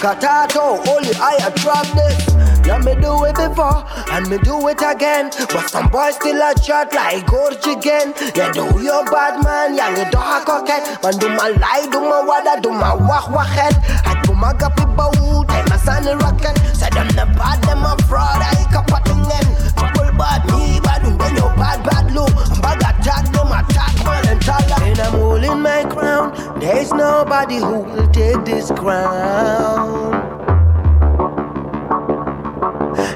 [0.00, 2.66] Katato, only I attract this.
[2.66, 5.30] Yeah, me do it before and me do it again.
[5.52, 8.12] But some boys still a chat like Gorge again.
[8.34, 11.02] Yeah, do your bad man, yeah, you do a coquette.
[11.02, 13.74] Man, do my lie, do my wada, do my wah wah head.
[14.04, 16.58] I do my gapi bow, time my sunny rocket.
[16.74, 19.46] Say them the bad, them a fraud, I kapating in.
[19.78, 22.32] Trouble bad, me bad, and then your bad, bad look.
[22.34, 26.58] I'm bad attack, them attack, man, and I'm holding my crown.
[26.58, 30.14] There's nobody who will take this crown.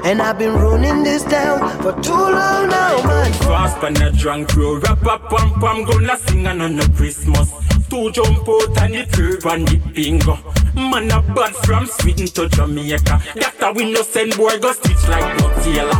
[0.03, 3.33] And I've been running this town for too long now, man.
[3.33, 7.51] Fast and a drunk crew, rap up, pam pam, gonna sing on a Christmas.
[7.89, 10.37] Two jump out and the curve and the bingo.
[10.73, 13.21] Man a bad from Sweden to Jamaica.
[13.35, 15.99] That a we no send boy go stitch like no tailor.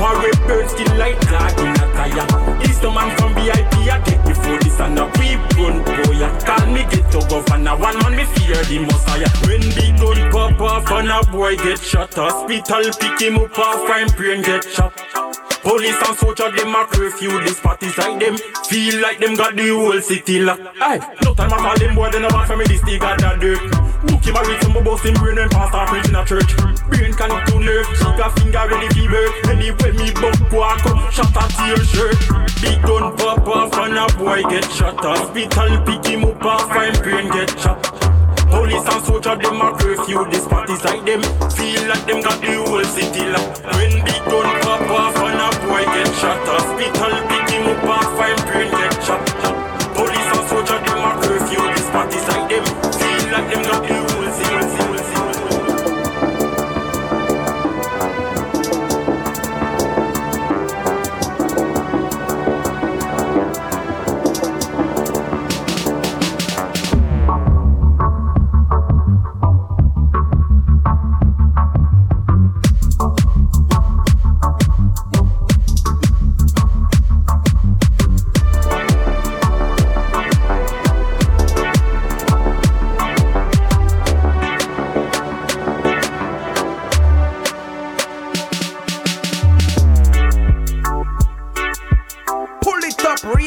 [0.00, 2.62] One red bird skin like dog in a tire.
[2.62, 6.22] Is the man from VIP I the food this and a we gun boy.
[6.44, 7.76] Call me get to governor.
[7.76, 9.30] One man me fear the messiah.
[9.46, 13.90] When the gun pop off and a boy get shot, hospital pick him up off
[13.90, 15.00] and brain get chopped.
[15.62, 18.36] Police and soldier them a curfew This parties like them
[18.66, 22.10] Feel like them got the whole city locked Aye, no time I call them boy
[22.10, 25.38] They never for me this they got that dirt A read some bust him brain
[25.38, 26.56] and pastor preach in a church.
[26.90, 29.34] Brain connect to nerve, trigger finger ready work.
[29.46, 32.18] Anyway me bump walk up, shot at your shirt.
[32.60, 34.98] Big gun pop off and a boy get shot.
[34.98, 37.78] Hospital pick him up off and brain get shot.
[38.50, 41.22] Police and soldier them a curfew This party's like them
[41.56, 45.48] Feel like them got the whole city locked When big gun pop off and a
[45.64, 48.81] boy get shot Hospital pick him up and find brain get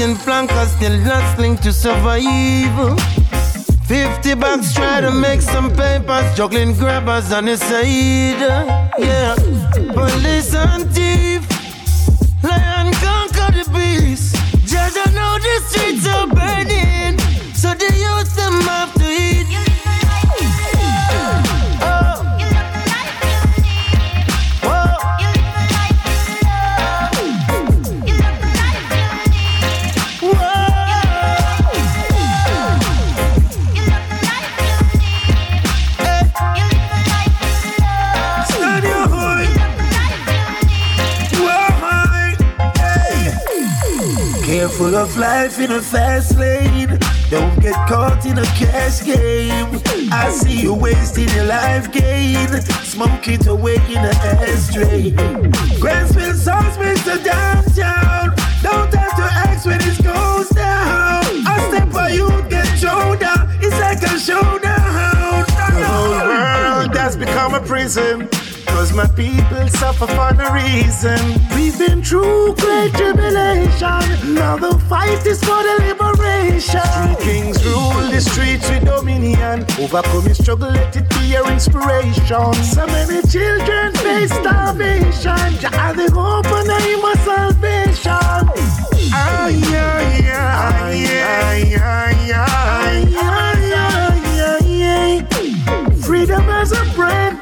[0.00, 2.98] in flankers, still hustling to survive.
[3.86, 8.40] Fifty bucks try to make some papers, juggling grabbers on the side.
[8.98, 9.34] Yeah,
[9.94, 11.37] police and thief,
[44.88, 46.98] Careful of life in a fast lane.
[47.28, 49.82] Don't get caught in a cash game.
[50.10, 52.48] I see you wasting your life gain.
[52.84, 54.16] Smoke it away in an
[54.48, 55.10] ashtray.
[55.78, 56.32] Grantsville,
[56.78, 57.22] Mr.
[57.22, 58.34] Downtown.
[58.62, 61.22] Don't have to ask when it goes down.
[61.46, 63.46] A step for you get thrown down.
[63.60, 65.44] It's like a showdown.
[65.44, 68.26] The whole world has become a prison.
[68.78, 71.18] Cause my people suffer for no reason.
[71.52, 74.34] We've been through great tribulation.
[74.34, 76.86] Now the fight is for the liberation.
[76.86, 79.66] Street kings rule the streets with dominion.
[79.80, 82.54] Overcoming struggle, let it be your inspiration.
[82.62, 85.58] So many children face starvation.
[85.58, 87.98] Jah are the hope and aim of salvation.
[96.00, 97.37] Freedom has a brand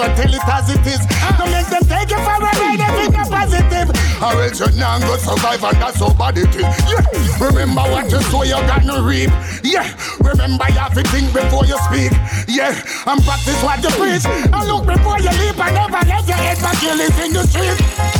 [0.00, 1.06] speak it ever, tell it as it is.
[1.38, 3.88] Don't make them take you for a ride it's not positive.
[4.22, 6.62] Or else you're not gonna survive and that's how bad it is.
[6.62, 7.46] Yeah.
[7.46, 9.30] Remember what you sow, you got no reap.
[9.62, 9.88] Yeah.
[10.20, 12.12] Remember you have to think before you speak.
[12.48, 12.72] Yeah.
[13.06, 14.24] And practice what you preach.
[14.26, 17.46] And look before you leap and never let your head back you live in the
[17.46, 18.19] street.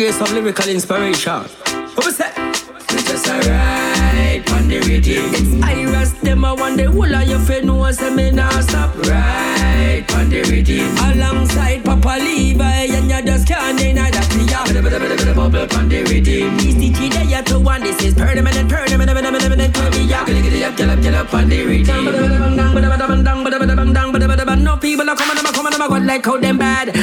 [0.00, 1.42] Some lyrical inspiration.
[1.94, 2.34] What was that?
[2.90, 5.28] We just alright on the rhythm.
[5.36, 8.96] It's Iris, them I want the whole of your friend knows them me not stop
[9.06, 10.96] right on the rhythm.
[11.04, 14.70] Alongside Papa Levi and you just can't deny that we are
[15.34, 16.58] bubble on the rhythm.
[16.58, 17.82] He's the key there you to one.
[17.82, 19.76] This is permanent, permanent, permanent, permanent.
[19.96, 22.04] We are get up, get up, get up on the rhythm.
[22.74, 24.64] Bada bada bang dang, bada bada bang dang, bada bada bang dang, bada bada bang.
[24.64, 26.58] No people are coming, I'm coming, I'm going like how them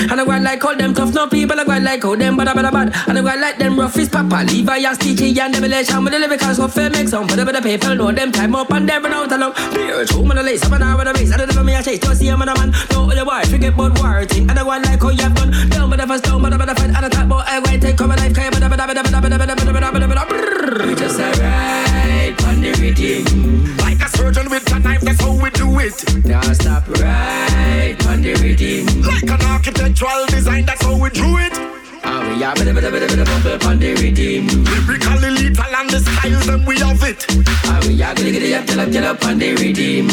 [0.10, 1.14] and I go like how them tough.
[1.14, 3.80] No people are going like how them bada bada bad, and I go like them
[3.80, 7.28] rough is Papa Levi and Stitchie and Revelation with the lyrics so fair make some.
[7.28, 9.54] Bada bada people know them time up and them run out along.
[9.74, 11.76] Beer, two man a lace, I'm an hour with a race, and I never me
[11.76, 12.00] a chase.
[12.00, 14.64] Don't see a man a man, no other boy, forget about war thing, and I
[14.64, 15.52] go like how you have done.
[15.70, 18.16] Down bada first down, bada bada fight, and I talk about I go take cover
[18.16, 20.88] life, kaya bada bada bada bada bada bada bada bada bada bada bada.
[20.88, 23.78] We just alright on the rhythm.
[23.78, 26.26] Like a surgeon with a knife, that's how we do it.
[26.26, 26.42] Now
[29.68, 31.52] architectural design, that's how we drew it.
[32.04, 34.48] Ah, we are bada bada bada bada bubble on the rhythm.
[34.64, 37.26] Lyrically lethal and the styles, then we have it.
[37.68, 40.08] Ah, we are gonna get it up, get up, get up on the rhythm.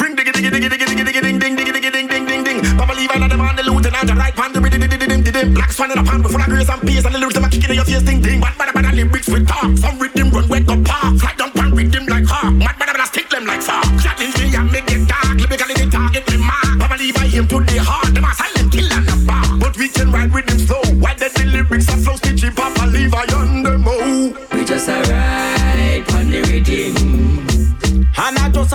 [0.00, 2.60] Ring diggy diggy diggy diggy diggy diggy ding ding diggy diggy ding ding ding ding.
[2.76, 5.54] Papa Levi and the man, the lieutenant, the right pan, the riddy diddy diddy diddy.
[5.54, 7.48] Black swan in a pan, full of grace and peace, and the lyrics them a
[7.48, 8.40] kicking in your face, ding ding.
[8.40, 8.71] Bad bad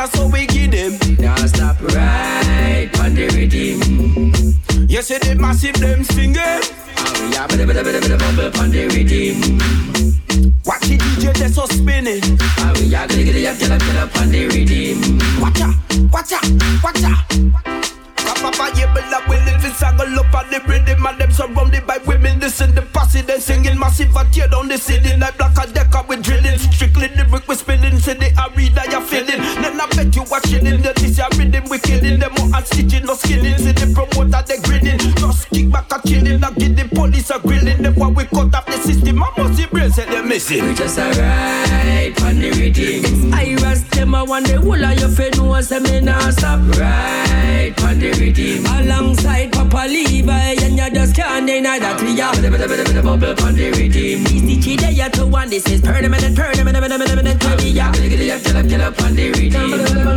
[0.08, 1.18] And I so we give them.
[1.20, 4.88] Now stop right on the rhythm.
[4.88, 6.38] You see the massive them singing.
[6.38, 9.58] Ah, we are bada bada bada bada on the rhythm.
[10.66, 12.22] Watch the DJ that's so spinning.
[12.42, 15.20] Ah, we are gonna get it up, get up, get up on the rhythm.
[15.42, 15.76] Watch out,
[16.12, 17.68] watch out, watch out.
[18.38, 21.88] Papa, yeah, but I will live in saddle up on the rhythm and them surrounded
[21.88, 22.40] by women.
[22.40, 24.16] Listen the posse, then singing massive.
[24.16, 26.58] I tear down the city like black a decker with drilling.
[26.60, 29.17] Strictly lyric we spinning, say the arena you're feeling.
[30.28, 32.66] Then I bet you watching in the this your rhythm we killing them more and
[32.66, 33.58] stitching, no skilling.
[33.58, 36.44] See the promoter they grinning, just kick back a chilling.
[36.44, 39.24] I get the police a grilling them while we cut off the system.
[39.24, 40.66] I must see brain say they missing.
[40.66, 43.06] We just alright on the rhythm.
[43.06, 46.60] It's Iris, them I want the whole of your friend knows them me not stop
[46.78, 48.66] right on the rhythm.
[48.66, 53.04] Alongside Papa Levi and you just can't deny that we are bada bada bada bada
[53.04, 54.26] bubble on the rhythm.
[54.26, 55.50] He's the key there to one.
[55.50, 57.40] This is permanent, permanent, permanent, permanent.
[57.40, 57.64] Permanent.
[57.64, 59.72] We are gonna get it up, get up, get up on the rhythm.
[59.72, 60.17] Bada bada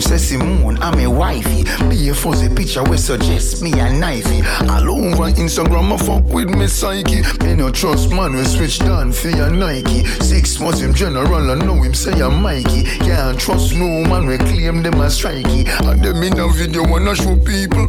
[0.00, 1.64] Say Simone, I'm a wifey.
[1.88, 4.42] Be a fuzzy picture we suggest me a knifey.
[4.68, 7.22] All over Instagram, I fuck with me psyche.
[7.44, 10.04] Me no trust man, we switch down for your Nike.
[10.20, 12.84] Six months him general, I know him say I'm Mikey.
[12.98, 15.66] Can't trust no man, we claim them as strikey.
[15.88, 17.86] And them in a video wanna show people.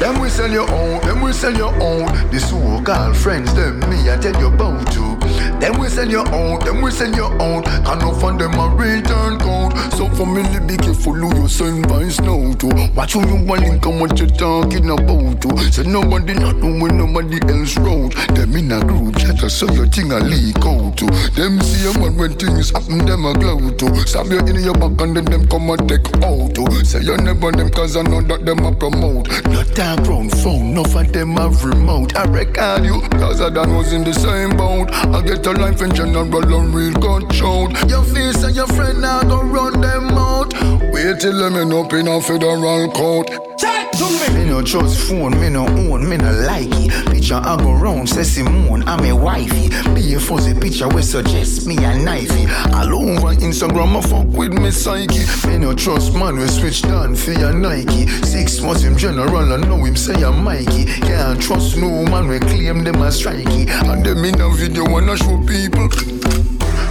[0.00, 2.06] Them we sell your own, them we sell your own.
[2.30, 5.17] The so-called friends, them me I tell you about to.
[5.60, 7.64] Them we sell your own, them we sell your own.
[7.64, 9.76] Can no fund them a return code.
[9.94, 12.90] So family be careful who you send vice now to.
[12.94, 15.58] Watch who you want link and what you talking about to.
[15.72, 18.14] Say nobody not know when nobody else wrote.
[18.34, 21.06] Them in a group chat so your thing a leak out to.
[21.34, 24.06] Them see a man when things happen, them a glow to.
[24.06, 26.84] Stab you in your back and then them come and take out to.
[26.84, 29.28] Say you never them cause I know that them a promote.
[29.46, 32.16] Not dark brown phone, no of them a remote.
[32.16, 34.92] I record you, cause I done was in the same boat.
[34.92, 36.92] I get a life in general and real
[37.32, 37.72] shout.
[37.88, 40.52] Your face and your friend now go run them out.
[40.92, 43.28] Wait till them end up in a federal court.
[43.58, 44.27] Chat to me.
[44.58, 46.90] No trust phone, me no own, me no like it.
[47.12, 49.68] Picture I go round, say Simone, I'm a wifey.
[49.94, 52.48] Be a fuzzy picture we suggest me a knifey.
[52.74, 55.26] All over Instagram, I fuck with me psyche.
[55.46, 58.08] Me no trust man, we switch down for your Nike.
[58.26, 60.86] Six months him general, I know him say I'm Mikey.
[60.86, 63.68] Can't trust no man, we claim them as strikey.
[63.70, 65.88] And them in a video wanna show people.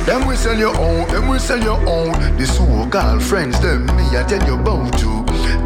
[0.05, 2.13] Them we sell your own, them we sell your own.
[2.37, 5.16] The so-called friends, them me I tell you about you.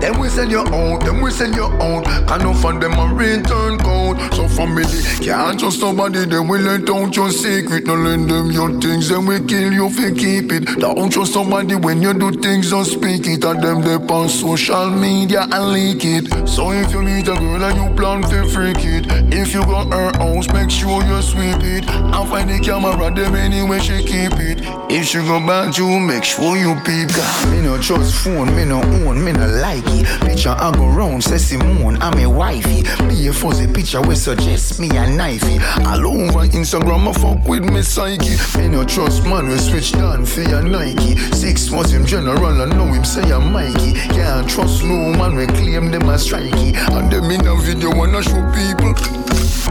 [0.02, 2.04] Them we send your own, them we send your own.
[2.04, 4.18] Can no fund them a return code.
[4.34, 4.84] So family
[5.24, 7.86] can't trust somebody, them we let out your secret.
[7.86, 10.80] No lend them your things, then we kill you if you keep it.
[10.80, 13.44] Don't trust somebody when you do things, don't speak it.
[13.44, 16.48] And them they on social media and leak it.
[16.50, 19.94] So if you meet a girl and you plan to freak it, if you got
[19.94, 21.88] her house, make sure you sweep it.
[21.90, 24.62] And find the camera, them anyway she keep it.
[24.90, 27.10] If she go back you, make sure you peep.
[27.16, 30.06] God, me no trust phone, me no own, me no like it.
[30.22, 32.84] Picture I go round, say Simone, I'm a wifey.
[33.08, 35.60] Be a fuzzy picture we suggest me a knifey.
[35.86, 38.38] All over Instagram, I fuck with me psyche.
[38.58, 41.18] Me no trust man, we switch down for your Nike.
[41.34, 43.94] Six was him general, I know him say I'm Mikey.
[44.16, 46.76] Can't trust no man, we claim them as strikey.
[46.92, 48.94] And them in a video wanna show people.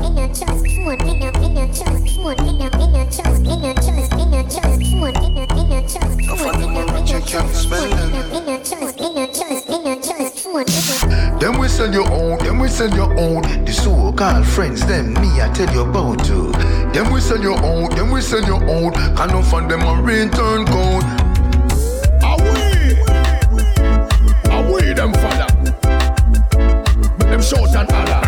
[0.01, 3.43] Me no trust phone, me no, me no trust phone, me no, me no trust,
[3.43, 7.03] me no trust, me no trust phone, me no, me no trust me no, me
[7.03, 9.20] no trust me no, me no trust, trust, me
[10.53, 13.43] Them we sell your own, them we sell your own.
[13.65, 16.51] The so-called friends, them me I tell you about too.
[16.93, 18.93] Them we sell your own, them we sell your own.
[18.93, 21.05] Can not fund them a return code.
[22.25, 22.99] Away,
[24.51, 25.47] away them fella.
[27.19, 28.20] Make them shout and holler.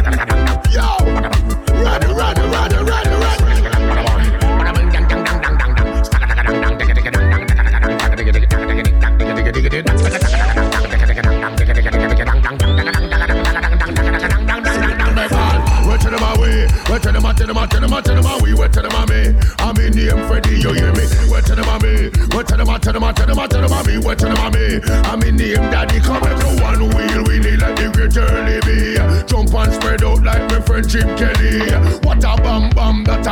[17.03, 17.23] To them?
[17.23, 18.55] Tell them, tell them, tell them away.
[18.55, 19.35] Where to them me?
[19.59, 21.05] I'm in name Freddy, you hear me?
[21.29, 22.11] Where to them me?
[22.33, 22.67] Where to them?
[22.81, 23.99] Tell them, tell them, tell them me?
[23.99, 24.81] Where to them me?
[25.11, 26.01] I'm in name Daddy.
[26.01, 28.97] Come everyone wheel, we need like the great early be.
[29.27, 31.67] Jump and spread out like my friend Jim Kelly.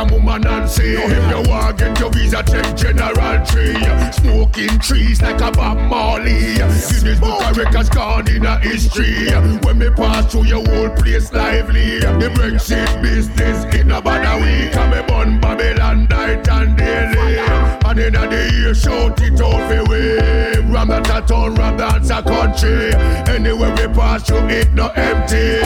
[0.01, 0.93] A woman and say.
[0.93, 3.75] If you want get your visa, check General Tree.
[4.11, 6.55] Smoking trees like a Bob Marley.
[6.55, 9.31] Guinness Book of Records gone in a history.
[9.63, 11.99] When me pass through your whole place lively.
[11.99, 14.75] The Brexit business in a bad week.
[14.75, 17.39] And me bun Babylon night and daily.
[17.85, 20.51] And in a the year shout it out for way.
[20.71, 22.93] Ram that a town, ram that's a country.
[23.27, 25.59] Anywhere we pass through it no empty.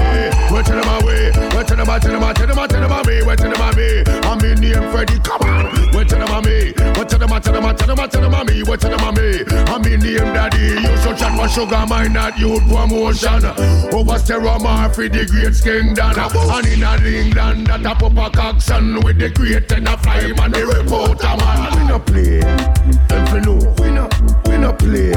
[0.52, 1.32] Where to them away?
[1.54, 1.86] Where to them?
[1.86, 3.24] Tell them, tell them, tell them me.
[3.24, 4.25] Where to them me?
[4.26, 5.20] I'm in name Freddy.
[5.20, 5.66] Come on.
[5.94, 6.74] Where to them me?
[6.96, 7.30] Where to them?
[7.30, 8.64] Tell them, tell them, tell them me.
[8.64, 9.44] Where to them me?
[9.72, 10.82] I'm in name Daddy.
[10.82, 13.46] You so chat for sugar, mine not youth promotion.
[13.94, 16.18] Over Steromar for the great skin done.
[16.18, 20.52] And in England that a pop a action with the great and a fly man
[20.52, 21.80] the reporter man.
[21.80, 22.40] We no play,
[23.08, 23.74] them for know.
[23.80, 24.10] We no,
[24.46, 25.12] we no play,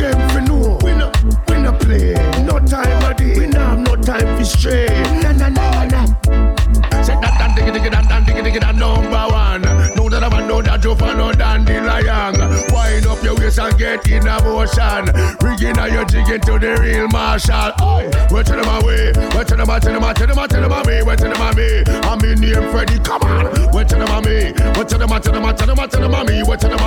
[0.00, 0.78] them for know.
[0.82, 1.12] We no,
[1.48, 2.14] we no play.
[2.42, 3.38] No time a day.
[3.38, 4.86] We no have no time for stray.
[13.56, 15.08] Your and get in a motion.
[15.40, 17.72] Rigging out your jig into the real marshal.
[17.80, 19.12] Oi, where to them away?
[19.32, 19.66] Where to them?
[19.66, 21.02] Tell them, tell them, tell them me.
[21.02, 21.40] Where to them?
[21.40, 22.98] I'm in name Freddy.
[23.00, 23.46] Come on.
[23.72, 24.08] Where to them?
[24.12, 25.08] Where to them?
[25.08, 26.42] Tell them, tell them, tell them me.
[26.42, 26.80] Where to them?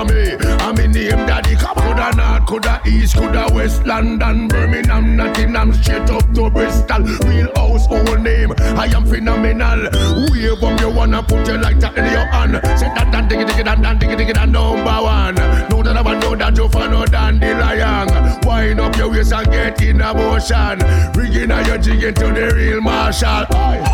[0.62, 1.56] I'm in name Daddy.
[1.56, 1.90] Come on.
[1.90, 7.02] Coulda North, coulda East, coulda West London, Birmingham, Nottingham, straight up to Bristol.
[7.26, 8.54] Real household name.
[8.78, 9.90] I am phenomenal.
[10.30, 12.54] Wave up you wanna put your lighter in your hand.
[12.78, 15.36] Say that that diggy diggy that that diggy diggy that number one.
[15.70, 18.08] Know that I want know that you fan no dandelion.
[18.44, 20.80] Wind up your waist and get in a motion.
[21.14, 23.46] Bringing out your jig into the real marshal.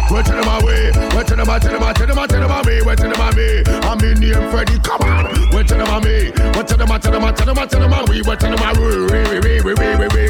[0.09, 0.91] Where to them away?
[1.13, 1.45] Where to them?
[1.45, 2.81] Tell them, tell them, tell them me.
[2.81, 3.21] Where to them?
[3.21, 4.79] I'm in name Freddy.
[4.79, 5.25] Come on.
[5.53, 6.31] Where to them me?
[6.57, 6.87] Where to them?
[6.87, 8.21] Tell them, tell them, tell them me.
[8.25, 10.25] Where to them we we we we we we we.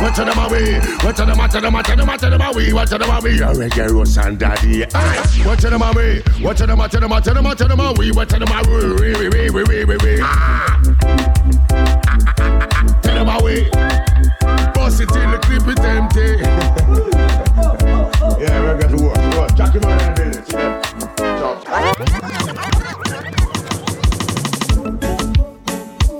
[0.00, 0.80] Where to them away?
[1.04, 1.36] Where to them?
[1.36, 2.72] Tell them, tell them, tell them we.
[2.72, 3.30] Where to them me?
[3.36, 4.88] You're reggae Ross and Daddy.
[5.44, 6.22] Where to them me?
[6.40, 6.78] Where to them?
[6.88, 8.12] Tell them, tell them, tell them we.
[8.12, 8.48] Where to them
[8.96, 10.18] we we we we we we we.
[10.22, 11.57] Ah.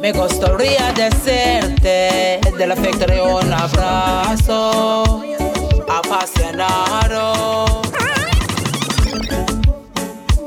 [0.01, 3.07] Mi gustaría decirte dell'affetto
[3.37, 5.23] un abbraccio
[5.89, 7.68] apasionado.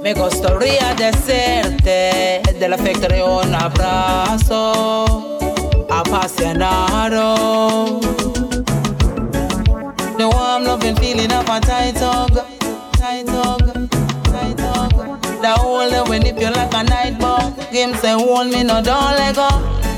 [0.02, 5.38] Me gustaría decirte del afecto de un abrazo
[5.91, 7.99] apasionado.
[10.18, 12.34] The warm loving feeling of a tight hug,
[12.94, 13.72] tight hug,
[14.23, 15.22] tight hug.
[15.40, 18.82] The whole day when if you like a night bomb, game say hold me no
[18.82, 19.49] don't let go.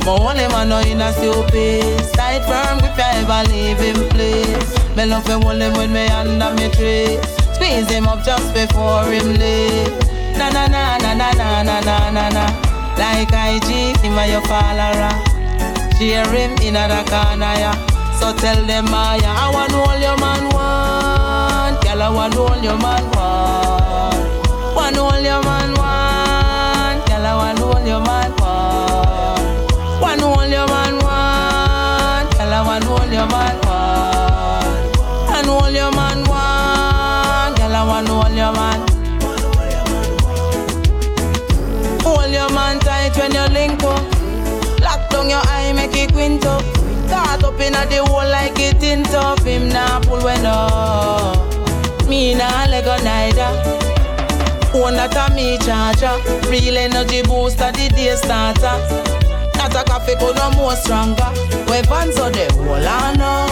[0.05, 4.75] My only man no in a stupid, tight firm grip you ever leave him, please.
[4.97, 7.42] Me love him, hold him when me under me trees.
[7.63, 9.95] Squeeze him up just before him leave.
[10.37, 12.45] Na na na na na na na na na na.
[12.99, 15.15] Like IG, him a your follower.
[15.95, 18.19] Share him in a corner yeah.
[18.19, 22.61] So tell them ah, I, I want all your man want Girl I want all
[22.61, 30.01] your man want Want all your man want Girl I want all your man want
[30.01, 33.62] Want all your man want Girl I want all your man
[45.33, 46.61] your eye, make it quint up.
[47.09, 49.41] Caught up in a the hole like it in top.
[49.41, 51.37] Him nah pull when up.
[52.07, 53.49] Me nah let go neither.
[54.77, 56.13] One that a me charger.
[56.49, 58.77] Real energy booster, the day starter.
[59.57, 61.29] Not a coffee, but no more stronger.
[61.67, 63.49] Weapons so the whole I know.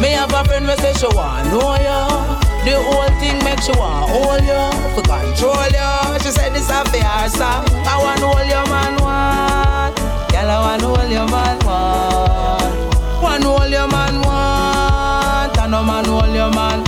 [0.00, 2.40] Me have a friend, me say she want know ya.
[2.64, 4.64] The whole thing make she want hold you,
[4.94, 5.92] for control you.
[6.20, 7.04] She said this a fair.
[7.04, 10.01] I want hold your man want.
[10.42, 13.22] Girl, I want hold your man want.
[13.22, 15.56] Want hold your man want.
[15.56, 16.82] And no man hold your man.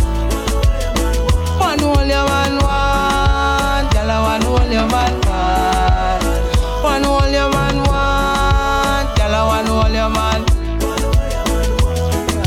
[1.61, 3.93] Want hold your man want.
[3.95, 6.25] Girl, I want hold your man want.
[6.83, 9.17] Want hold your man want.
[9.17, 10.41] Girl, I want hold your man.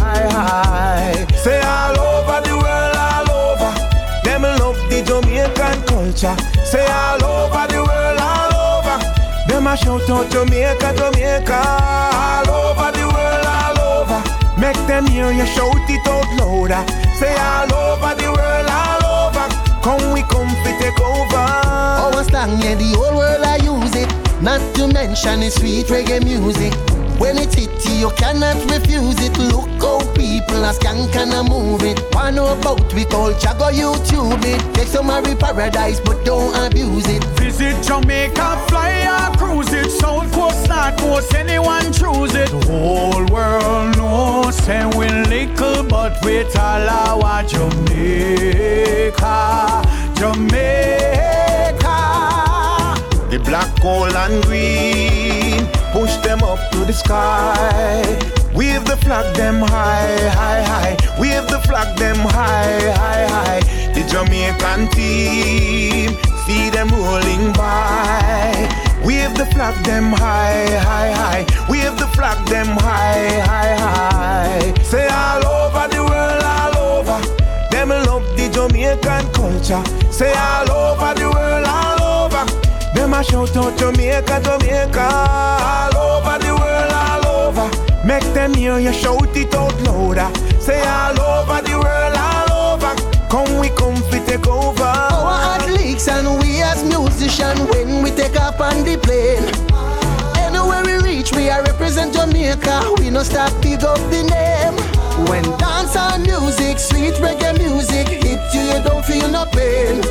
[0.03, 1.25] Hi, hi.
[1.38, 3.71] Say all over the world, all over.
[4.25, 6.35] Them love the Jamaican culture.
[6.65, 7.86] Say all over the world, all.
[9.76, 11.60] Shout out Jamaica, Jamaica.
[11.60, 14.23] All over the world, all over.
[14.60, 16.84] Make them hear you shout it out louder.
[17.19, 19.45] Say all over the world, all over.
[19.84, 21.27] Come we come fi take over.
[21.34, 24.10] Oh, Our slang, yeah, the whole world I use it.
[24.41, 26.73] Not to mention the sweet reggae music.
[27.19, 29.38] When it hit you, you cannot refuse it.
[29.38, 31.98] Look how people are skank and a move it.
[32.14, 34.62] Wanna know about we culture, go YouTube it.
[34.74, 37.24] Take some Mary paradise, but don't abuse it.
[37.40, 39.90] Visit Jamaica, fly or cruise it.
[39.91, 42.49] South coast, north coast, anyone choose it.
[42.49, 49.34] The whole world knows, say we little, but we all our Jamaica,
[50.20, 51.99] Jamaica.
[53.32, 55.68] The black, gold, and green.
[55.94, 58.36] Push them up to the sky.
[58.53, 60.98] Wave the flag them high, high, high.
[61.19, 63.60] Wave the flag them high, high, high.
[63.94, 68.68] The Jamaican team, see them rolling by.
[69.03, 71.45] Wave the flag them high, high, high.
[71.69, 74.74] Wave the flag them high, high, high.
[74.84, 77.19] Say all over the world, all over.
[77.72, 79.84] Them love the Jamaican culture.
[80.11, 82.45] Say all over the world, all over.
[82.95, 85.07] Them a shout out Jamaica, Jamaica.
[85.61, 87.97] All over the world, all over.
[88.07, 90.31] Make them hear you shout it out louder.
[90.61, 92.95] Say all over the world, all over.
[93.29, 94.81] Come we come fi take over.
[94.81, 99.43] Our athletes and we as musicians when we take up on the plane.
[100.38, 102.95] Anywhere we reach, we are represent Jamaica.
[102.97, 105.27] We no stop big up the name.
[105.27, 110.01] When dance and music, sweet reggae music hit you, you don't feel no pain.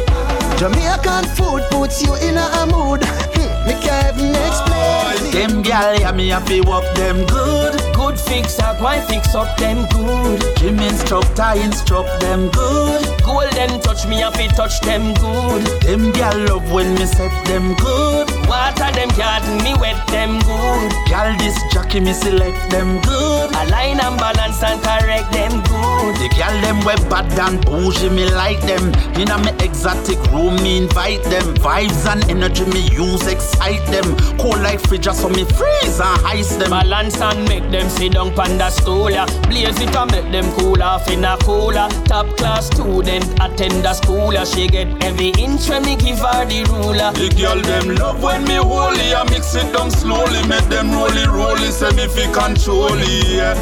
[0.58, 3.02] Jamaican food puts you in a mood.
[3.04, 5.32] Hmm, Me can't even explain.
[5.32, 7.74] Them gal, yeah, me have to walk them good.
[7.94, 10.40] Good fix up, why fix up them good.
[10.56, 13.04] Gym instructor instruct them good.
[13.22, 15.62] Golden touch me have to touch them good.
[15.82, 18.30] Them gal love when me set them good.
[18.48, 20.90] Water them garden, me wet them good.
[21.06, 23.50] Gal this jockey me select them good.
[23.50, 26.16] Align and balance and correct them good.
[26.16, 28.82] The gal them web bad and bougie me like them.
[29.20, 31.54] In a me exotic room me invite them.
[31.56, 34.16] Vibes and energy me use excite them.
[34.38, 36.70] Cold like fridge so me freeze and ice them.
[36.70, 39.26] Balance and make them sit down pan the stool ya.
[39.48, 41.88] Blaze it and make them cool off in a cooler.
[42.06, 44.44] Top class student attend a school ya.
[44.44, 47.12] She get every inch when me give her the ruler.
[47.12, 50.90] The girl them love when me hold it, I mix it down slowly, make them
[50.90, 53.28] roll it, roll it, say me fi control it.
[53.28, 53.54] Yeah.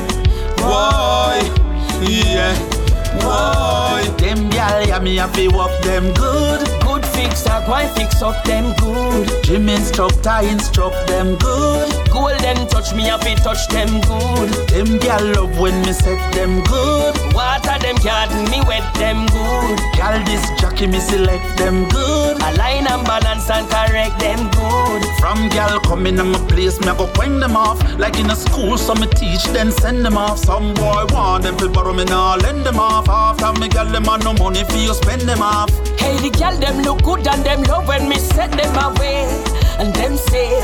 [0.59, 1.43] Why?
[2.01, 2.74] Yeah.
[3.23, 4.09] Why?
[4.19, 6.67] Them gal, yeah, me to walk them good.
[6.83, 9.29] Good fix up, why fix up them good?
[9.45, 11.93] Gym instructor instruct them good.
[12.11, 14.51] Golden touch me to touch them good.
[14.69, 17.15] Them gal love when me set them good.
[17.35, 19.44] Water them garden, me wet them good.
[20.85, 22.37] Gal this me select them good.
[22.37, 25.03] Align and balance and correct them good.
[25.19, 27.81] From gal coming in my place, me I go point them off.
[27.99, 30.39] Like in a school, so me teach then send them off.
[30.39, 33.09] Some boy want them fi borrow me now lend them off.
[33.09, 35.71] After me gal them have no money for you spend them off.
[35.99, 39.25] Hey, the girl them look good and them love when me set them away.
[39.79, 40.61] And them say,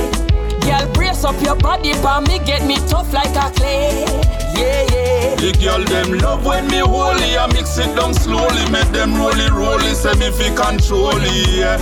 [0.61, 4.40] girl, brace up your body, for me get me tough like a clay.
[4.55, 5.35] Yeah, yeah.
[5.37, 9.51] The girl them love when me holy, I mix it down slowly, make them rolly
[9.51, 11.49] rolly, say me fi control it.
[11.49, 11.79] Yeah.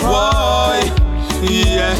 [0.00, 0.82] Why?
[1.42, 1.94] Yeah.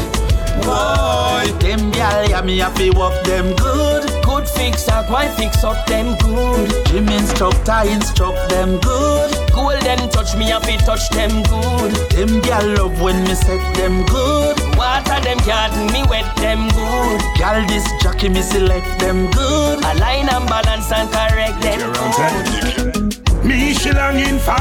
[0.65, 1.51] Why?
[1.59, 4.16] Them gal, yeah, me happy walk them good.
[4.47, 6.85] Good fix that, why fix up them good?
[6.87, 9.31] Gym instructor instruct them good.
[9.51, 11.91] Golden touch me happy touch them good.
[12.11, 14.55] Them gal love when me set them good.
[14.77, 17.21] Water them garden, me wet them good.
[17.35, 19.79] Gal this jockey me select them good.
[19.79, 23.06] Align and balance and correct them good.
[23.47, 24.55] Me she longing for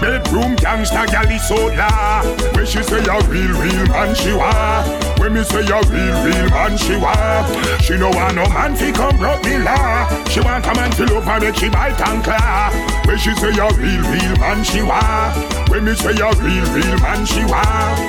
[0.00, 2.22] Bedroom gangsta gal is so la.
[2.54, 4.82] When she say a real real man she wa.
[5.18, 7.12] When me say a real real man she wa.
[7.78, 10.08] She no want no man fi come broke me la.
[10.30, 12.70] She want a man fi love her make she bite and claw.
[13.04, 16.98] When she say a real real man she wa When me say a real real
[17.00, 17.60] man she wa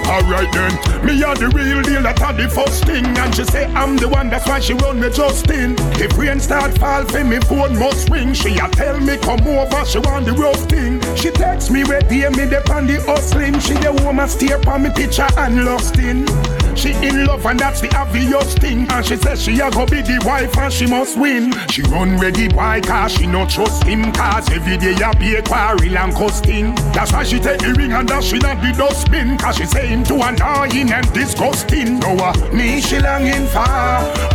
[0.07, 0.71] Alright then
[1.05, 4.07] Me a the real deal that a the first thing And she say I'm the
[4.07, 8.09] one that's why she run me Justin If rain start fall fi me phone must
[8.09, 10.99] ring She a tell me come over she want the rough thing.
[11.15, 13.59] She text me where dear me the on the hustling.
[13.59, 16.27] She the woman stare on me picture and lost in.
[16.75, 18.85] She in love and that's the obvious thing.
[18.91, 21.53] And she says she a go be the wife and she must win.
[21.69, 24.11] She run ready why cause she no trust him.
[24.11, 26.75] Cause every day a be a quarrel and costing.
[26.93, 29.37] That's why she take the ring and dash it at the dustbin.
[29.37, 31.99] Cause she say him too annoying and disgusting.
[31.99, 33.65] No, uh, me she longing for.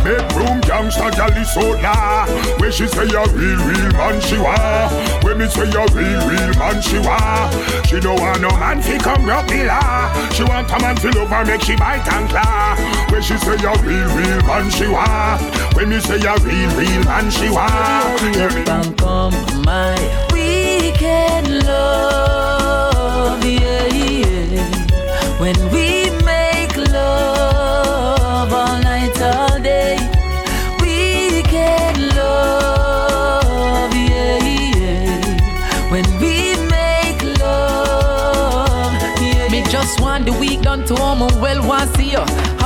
[0.03, 2.25] Bedroom gangster gal is so la.
[2.59, 4.55] Where she say a real, real man she wa.
[5.23, 7.49] When me say a real, real man she wa.
[7.85, 10.11] She don't want no man fi come rock the law.
[10.31, 12.75] She want a man fi love her make she bite and claw.
[13.11, 15.37] When she say a real, real man she wa.
[15.75, 17.67] When me say a real, real man she wa.
[18.65, 19.33] Bang come
[19.63, 19.95] my
[20.31, 22.42] weekend love,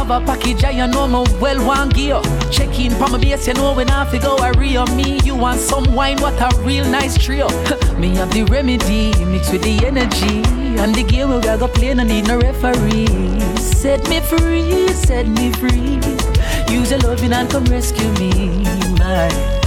[0.08, 0.16] you.
[0.16, 2.22] A package, I know my well one gear.
[2.52, 5.20] Check in from my base, you know when I fi go a real me.
[5.24, 7.48] You want some wine, what a real nice trio.
[7.98, 10.44] me have the remedy mixed with the energy.
[10.80, 13.08] And the game we go play, no need no referee.
[13.58, 16.00] Set me free, set me free.
[16.74, 18.64] Use your loving and come rescue me,
[19.00, 19.67] my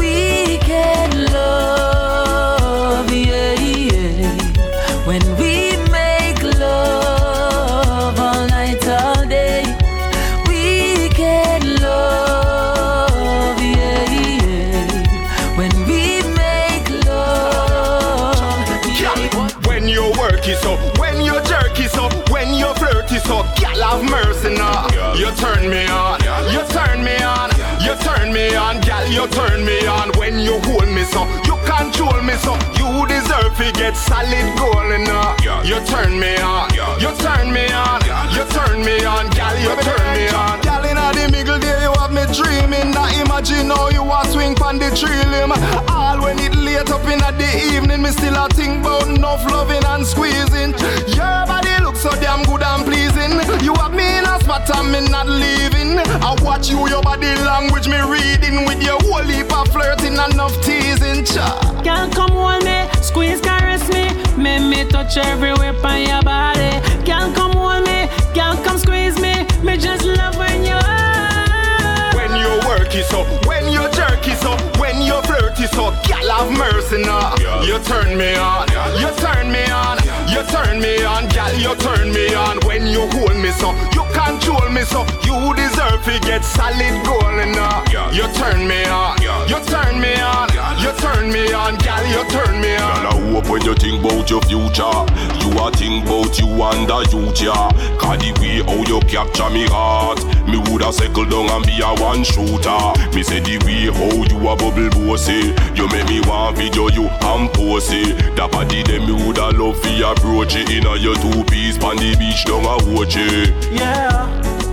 [29.10, 30.10] you turn me on.
[30.18, 34.90] When you hold me so, you control me so, you deserve to get solid gold
[35.02, 35.36] now.
[35.64, 36.70] You turn me on,
[37.00, 38.00] you turn me on,
[38.32, 40.60] you turn me on, gal, you turn me on.
[40.62, 42.92] Gal inna the middle there, you have me dreaming.
[42.92, 45.52] Now imagine how you a swing pon the tree limb.
[45.90, 49.84] All when it late up inna the evening, me still a think about enough loving
[49.84, 50.72] and squeezing.
[51.14, 53.32] Your body looks so damn good and pleasing.
[53.64, 55.69] You have me in a spot and me not leaving.
[56.08, 60.32] I watch you, your body language me reading with your whole heap of flirting and
[60.32, 61.24] enough teasing.
[61.24, 61.60] Cha.
[61.84, 64.08] Girl, come hold me, squeeze, caress me,
[64.40, 66.80] make me touch everywhere on your body.
[67.04, 72.14] Girl, come hold me, girl, come squeeze me, me just love when you are.
[72.16, 75.90] When you work it so, when you jerk it so, when you flirt it so,
[76.08, 77.34] gal have mercy now.
[77.62, 78.68] You turn me on,
[78.98, 79.98] you turn me on,
[80.28, 82.58] you turn me on, gal, you turn me on.
[82.66, 87.40] When you hold me so, you control me so, you deserve to get solid gold
[87.54, 87.84] now.
[88.12, 90.48] You turn me on, you turn me on,
[90.82, 93.02] you turn me on, gal, you turn me on.
[93.02, 94.98] Girl, I hope when you think about your future,
[95.40, 97.70] you a think about you and the youth, yeah.
[97.98, 100.18] Cause the way how you capture me heart,
[100.48, 102.80] me woulda settle down and be a one shooter.
[103.14, 107.06] Me say the way how you a bubble bossy, you make me want video you
[107.06, 108.36] and pose it.
[108.36, 112.16] That body them me woulda love fi approach it inna your two piece pon the
[112.18, 113.54] beach down a watch it.
[113.70, 113.99] Yeah,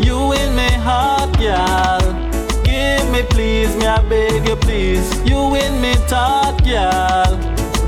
[0.03, 2.01] you in my heart, girl.
[2.63, 5.07] Give me please, me I beg you please.
[5.23, 7.35] You in me thought, girl.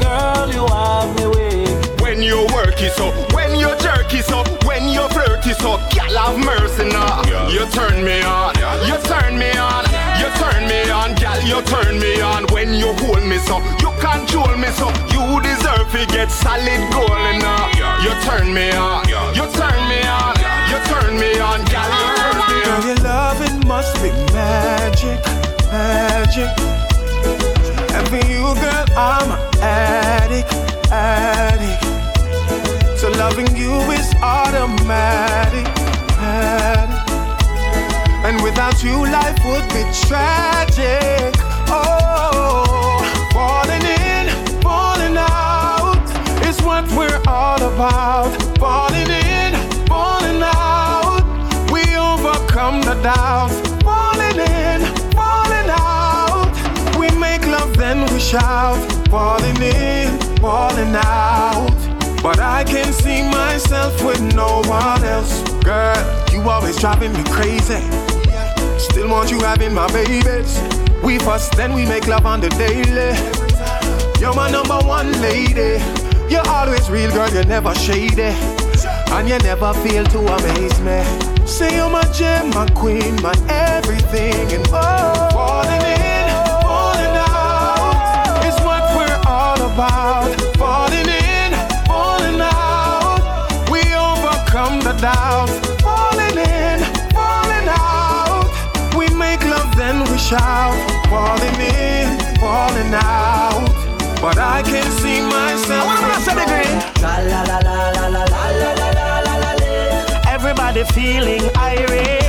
[0.02, 2.02] Girl, you have me weak.
[2.02, 5.78] When you work it so, when you jerk it so, when you flirt it so,
[5.94, 7.22] gal have mercy now.
[7.50, 8.56] You turn me on,
[8.88, 9.86] you turn me on,
[10.20, 12.46] you turn me on, gal, you turn me on.
[12.52, 17.10] When you hold me so, you control me so, you deserve to get solid gold
[17.40, 17.70] now.
[18.04, 20.39] You turn me on, you turn me on, you
[20.88, 21.90] turn me on, gal.
[22.64, 25.20] Girl, your loving must be magic,
[25.72, 26.50] magic.
[27.96, 30.54] And for you, girl, I'm an addict,
[30.92, 31.84] addict.
[33.00, 35.68] So loving you is automatic,
[36.20, 37.10] addict.
[38.26, 41.34] And without you, life would be tragic.
[41.72, 43.02] Oh,
[43.34, 44.28] falling in,
[44.62, 46.04] falling out
[46.46, 48.32] is what we're all about.
[48.60, 48.79] Falling
[52.70, 53.56] overcome the doubts.
[53.84, 54.82] Falling in,
[55.14, 56.52] falling out,
[56.98, 58.78] we make love, then we shout.
[59.10, 61.76] Falling in, falling out.
[62.22, 65.42] But I can see myself with no one else.
[65.64, 65.98] Girl,
[66.32, 67.82] you always driving me crazy.
[68.78, 70.60] Still want you having my babies.
[71.04, 73.16] We fuss, then we make love on the daily.
[74.20, 75.82] You're my number one lady.
[76.30, 78.69] You're always real, girl, you're never shady
[79.12, 81.00] and you never fail to amaze me.
[81.46, 85.30] Say you're my gem, my queen, my everything and more.
[85.34, 86.26] Falling in,
[86.62, 90.30] falling out is what we're all about.
[90.58, 91.52] Falling in,
[91.88, 93.22] falling out,
[93.72, 95.50] we overcome the doubt.
[95.82, 96.80] Falling in,
[97.18, 98.46] falling out,
[98.98, 100.78] we make love then we shout.
[101.10, 103.90] Falling in, falling out.
[104.22, 105.88] But I can see myself.
[105.88, 106.30] I want to
[107.02, 108.89] la la la la la la la.
[110.72, 112.28] The feeling irate.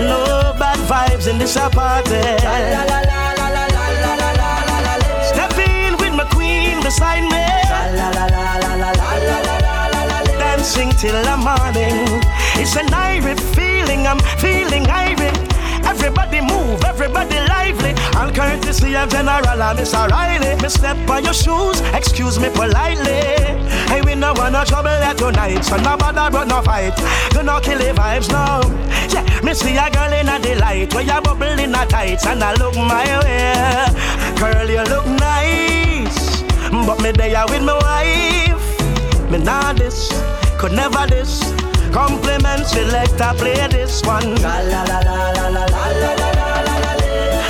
[0.00, 2.40] No bad vibes in this apartment.
[5.22, 7.46] Step in with my queen beside me.
[10.36, 12.20] Dancing till the morning.
[12.60, 15.51] It's an irate feeling, I'm feeling irate.
[15.92, 17.92] Everybody move, everybody lively.
[18.16, 20.56] All courtesy of General and Miss O'Reilly.
[20.62, 23.20] Me step on your shoes, excuse me politely.
[23.92, 26.96] Hey, we no want no trouble here tonight, so no bother but no fight.
[27.32, 28.62] Do not kill the vibes now.
[29.12, 32.42] Yeah, me see a girl in a delight where you bubble in a tights and
[32.42, 33.84] I look my way.
[34.40, 36.40] Girl, you look nice,
[36.86, 39.30] but me there with my wife.
[39.30, 40.08] Me not this,
[40.58, 41.61] could never this.
[41.92, 44.34] Compliments, we like to play this one.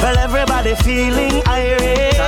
[0.02, 2.18] Well, everybody feeling irate.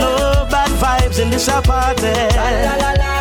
[0.00, 3.15] No bad vibes in this apartment.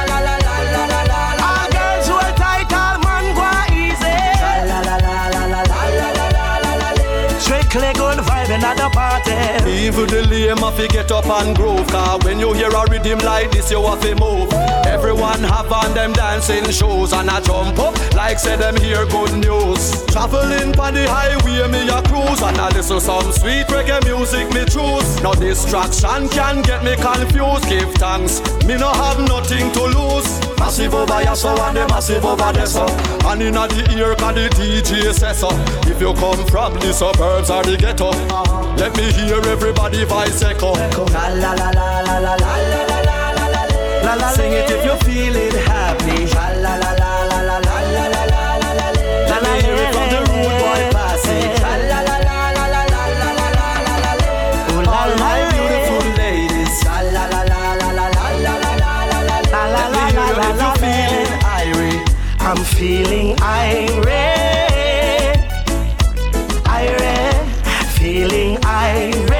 [7.76, 9.69] Strictly good vibe in the party.
[9.69, 13.19] Even the lame have to get up and groove Cause when you hear a rhythm
[13.19, 14.47] like this you have to move.
[14.88, 19.34] Everyone have on them dancing shoes And I jump up like say them hear good
[19.43, 20.06] news.
[20.07, 24.64] Traveling on the highway me a cruise And I listen some sweet reggae music me
[24.64, 25.22] choose.
[25.22, 30.28] No distraction can get me confused Give thanks, me no have nothing to lose
[30.58, 32.86] Massive over here so and the massive over there so
[33.26, 35.50] And in the ear can the DJ says so
[35.90, 38.12] If you come from the suburbs or the ghetto
[38.76, 43.42] Let me hear everybody voice echo La la la la la la la la la
[43.42, 43.64] la
[44.04, 45.95] la la Sing it if you feeling happy
[62.57, 64.15] I'm feeling irate,
[66.65, 67.36] irate,
[67.98, 69.36] feeling irate,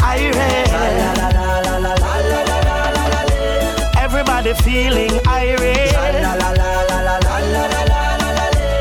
[0.00, 0.70] irate.
[3.98, 5.92] Everybody feeling irate.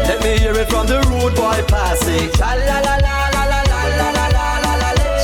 [0.07, 2.29] Let me hear it from the rude boy passing.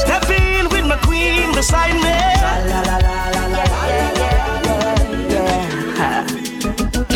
[0.03, 2.38] Step in with my queen beside me.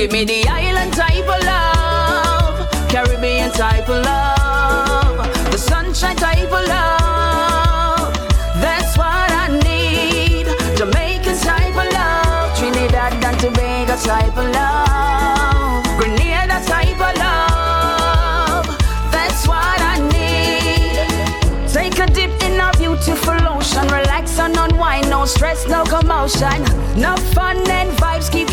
[0.03, 5.15] Give me the island type of love, Caribbean type of love,
[5.49, 8.13] the sunshine type of love.
[8.59, 10.47] That's what I need.
[10.77, 18.67] Jamaican type of love, Trinidad and Tobago type of love, Grenada type of love.
[19.09, 21.71] That's what I need.
[21.71, 26.61] Take a dip in our beautiful ocean, relax and unwind, no stress, no commotion.
[26.99, 27.89] No fun and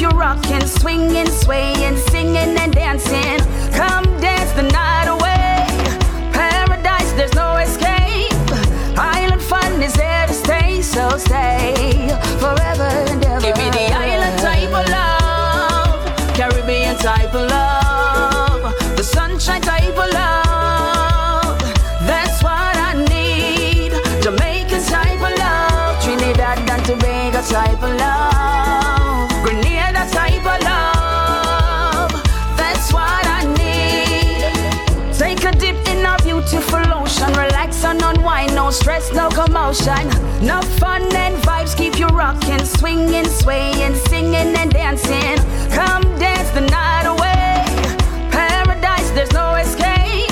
[0.01, 3.39] you rocking, swinging, swaying, singing and dancing.
[3.73, 5.67] Come dance the night away.
[6.33, 8.33] Paradise, there's no escape.
[8.97, 12.09] Island fun is here to stay, so stay
[12.39, 13.41] forever and ever.
[13.41, 17.90] Give me the island type of love, Caribbean type of love,
[39.15, 40.09] No commotion.
[40.41, 45.37] No fun and vibes keep you rocking, swinging, swaying, singing and dancing.
[45.71, 47.65] Come dance the night away.
[48.31, 50.31] Paradise, there's no escape.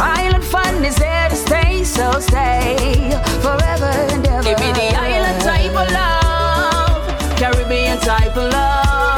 [0.00, 3.10] Island fun is there to stay, so stay
[3.42, 4.42] forever and ever.
[4.42, 7.02] Give me the island type of love,
[7.38, 9.13] Caribbean type of love,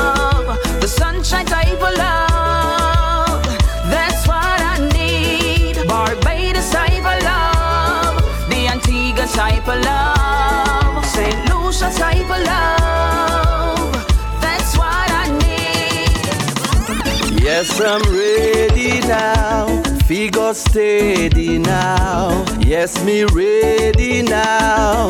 [17.80, 19.82] I'm ready now.
[20.06, 22.44] Figure steady now.
[22.60, 25.08] Yes, me ready now.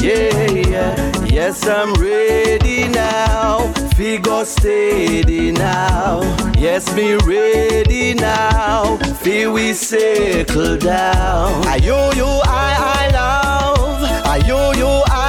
[0.00, 1.24] Yeah, yeah.
[1.26, 3.72] Yes, I'm ready now.
[3.96, 6.22] Figure steady now.
[6.58, 8.96] Yes, me ready now.
[9.22, 11.66] Feel we circle down.
[11.66, 12.68] I you, you, I,
[13.00, 14.02] I love.
[14.26, 15.27] I you, you, I.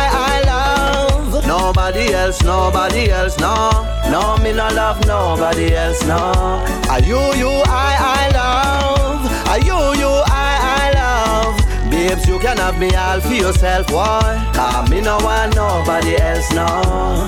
[1.90, 3.72] Nobody else, nobody else, no.
[4.12, 6.20] No, me no love nobody else, no.
[6.88, 9.26] I you, you, I, I love.
[9.48, 10.29] I you, you.
[12.00, 14.50] Babes, you can have me all for yourself, why?
[14.56, 16.66] Cause me no want nobody else, no.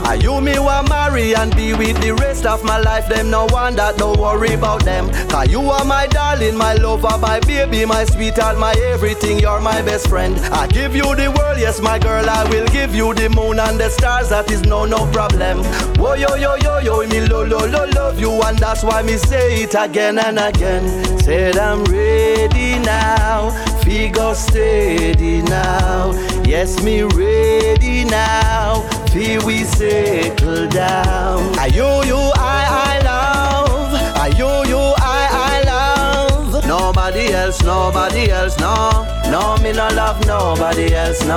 [0.08, 3.10] Are you me want marry and be with the rest of my life?
[3.10, 5.10] Them no one that don't worry about them.
[5.28, 9.40] Cause you are my darling, my lover, my baby, my sweetheart, my everything.
[9.40, 10.38] You're my best friend.
[10.56, 12.30] I give you the world, yes, my girl.
[12.30, 14.30] I will give you the moon and the stars.
[14.30, 15.66] That is no no problem.
[16.00, 19.18] Whoa yo yo yo yo, me lo lo lo love you, and that's why me
[19.18, 21.20] say it again and again.
[21.20, 23.71] Said I'm ready now.
[23.92, 26.14] Figure steady now.
[26.46, 28.88] Yes, me ready now.
[29.12, 31.60] Feel we settle down.
[31.60, 33.94] Are you, you, I, I love.
[34.16, 36.66] Are you, you, I, I love.
[36.66, 39.06] Nobody else, nobody else, no.
[39.30, 41.36] No, me no love nobody else, no.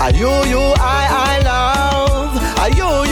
[0.00, 2.58] Are you, you, I, I love.
[2.60, 3.11] Are you, you,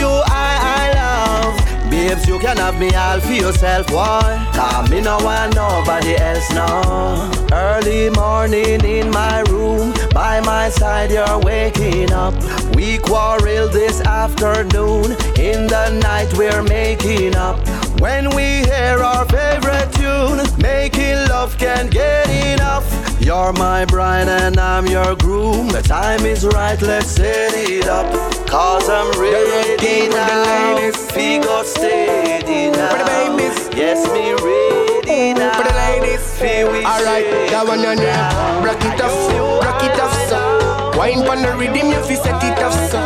[2.01, 4.49] Babes, you can have me all for yourself, why?
[4.55, 7.29] Cause me no want nobody else, no.
[7.53, 12.33] Early morning in my room, by my side you're waking up.
[12.73, 17.59] We quarrel this afternoon, in the night we're making up.
[17.99, 22.87] When we hear our favorite tune, making love can't get enough.
[23.21, 25.67] You're my bride and I'm your groom.
[25.67, 28.40] The time is right, let's set it up.
[28.51, 30.91] Cause I'm ready now.
[31.15, 32.91] Figure steady now.
[32.91, 33.69] For the babies.
[33.71, 35.55] Yes, me ready now.
[35.55, 36.19] For the ladies.
[36.41, 38.27] We Alright, that one on there.
[38.59, 39.15] Rock it off,
[39.63, 40.99] rock it off, so.
[40.99, 42.99] Wine pon the rhythm, you fi set it off, so.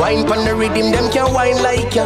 [0.00, 2.04] Wine pon the rhythm, them can wine like ya.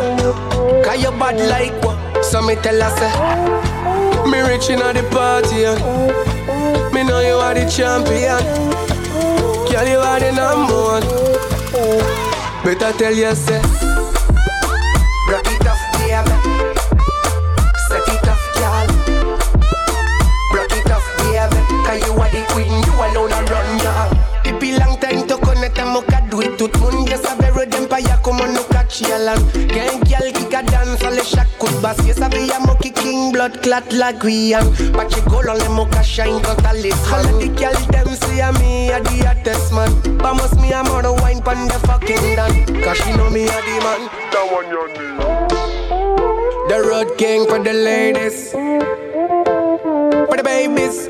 [0.85, 2.23] Cause you bad like what?
[2.23, 6.93] So me tell her say, me rich inna the party, yeah.
[6.93, 8.45] Me know you are the champion.
[9.73, 12.24] Girl, you are the number one.
[12.65, 13.61] Better tell you say,
[15.29, 16.35] rock it off, baby.
[17.89, 18.41] Set it off,
[20.73, 21.07] it off,
[22.07, 23.69] you are the queen, you alone run,
[24.79, 25.77] long time to connect
[27.07, 27.21] Yes,
[27.87, 28.64] pa ya comme on
[28.95, 29.39] catch yalan
[29.75, 32.59] Gen gyal qui ka dance all le chaque coup de basse Yes, a be ya
[32.61, 36.65] moki king blood clot like we am But you go on le moka shine quand
[36.67, 39.91] a lit All the gyal dem see a me a the hottest man.
[40.19, 42.83] Must me a murder wine pon the fucking done.
[42.83, 44.09] Cause she know me a the man.
[44.33, 45.19] That one you need.
[46.69, 48.51] The road king for the ladies.
[50.29, 51.09] For the babies.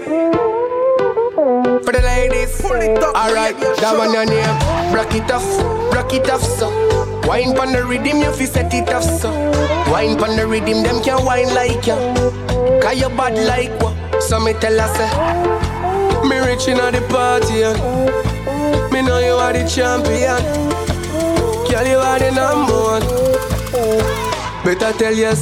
[1.84, 2.60] For the ladies.
[2.64, 4.94] Alright, that one your name.
[4.94, 5.46] Rock it off,
[5.94, 7.13] rock it off, so.
[7.26, 9.30] Wine pon the rhythm, you fi set it off, so.
[9.90, 11.96] Wine pon the rhythm, them can wine like ya.
[12.80, 14.22] Cause you bad like what?
[14.22, 18.90] So me tell her say, me rich inna the party, yeah.
[18.92, 20.42] Me know you are the champion.
[21.70, 23.02] Girl, you are the number one.
[24.64, 25.34] Better tell you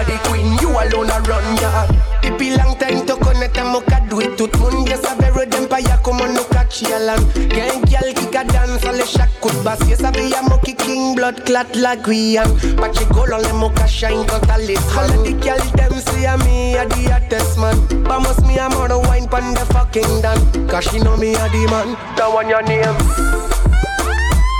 [0.00, 1.86] are the queen, you alone a run, yeah.
[2.22, 5.66] Depuis long time to connect and moka do it tout moun Yes, a vero dem
[5.68, 9.32] pa ya comme on no catch yalan Gen gyal qui ka dance all le chaque
[9.40, 12.52] coup de basse Yes, a be ya moki king blood clot like we am.
[12.76, 16.24] But you go on le moka shine quand a lit All the gyal dem see
[16.24, 17.76] a me a the hottest man.
[18.04, 21.66] Must me a murder wine pon the fucking done Cause she know me a the
[21.70, 21.96] man.
[22.16, 22.96] That one your name.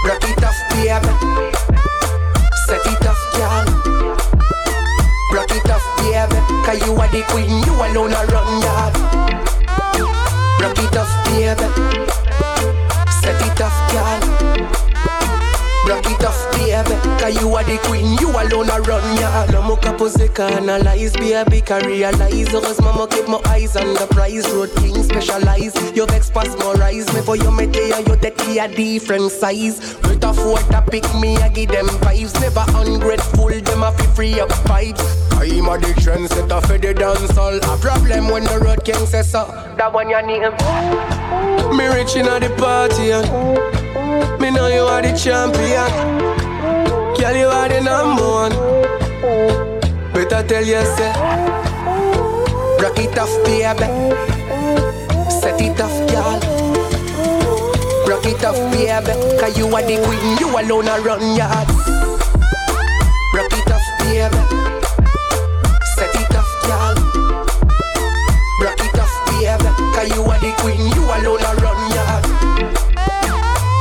[0.06, 1.12] Rock it off, baby.
[2.66, 3.69] Set it off, girl
[5.40, 6.36] Rock it off, baby.
[6.66, 8.94] Cause you are the queen, you alone a run yard.
[10.60, 11.64] Rock it off, baby.
[13.08, 14.20] Set it off, girl.
[15.88, 16.94] Rock it off, baby.
[17.18, 21.62] Cause you are the queen, you alone a run, yeah No more capozeka analyze, baby.
[21.62, 24.46] Can realize Cause mama keep my eyes on the prize.
[24.50, 25.74] Road king specialize.
[25.96, 27.10] You vex pass more rise.
[27.14, 29.80] Me for you me tell you that he a different size
[30.20, 34.38] With a four to pick me, I give them vibes Never ungrateful, them a free
[34.38, 35.01] up vibes
[35.32, 39.30] I'm a the trendsetter for the dance all A problem when the road king says
[39.30, 39.47] so
[39.78, 40.42] That one you need
[41.74, 43.70] Me rich inna the party, yeah
[44.40, 45.90] me know you are the champion.
[47.14, 48.52] Girl, you are the number one.
[50.12, 51.12] Better tell you, say.
[52.82, 53.86] Rock it off, baby.
[55.30, 56.60] Set it off, girl.
[58.31, 59.12] It off, baby.
[59.40, 61.66] Cause you are the queen, you alone a run yard.
[63.35, 64.39] Rock it off, baby.
[65.98, 66.94] Set it off, girl.
[68.62, 69.70] Rock it off, baby.
[69.90, 72.24] Cause you are the queen, you alone a run yard.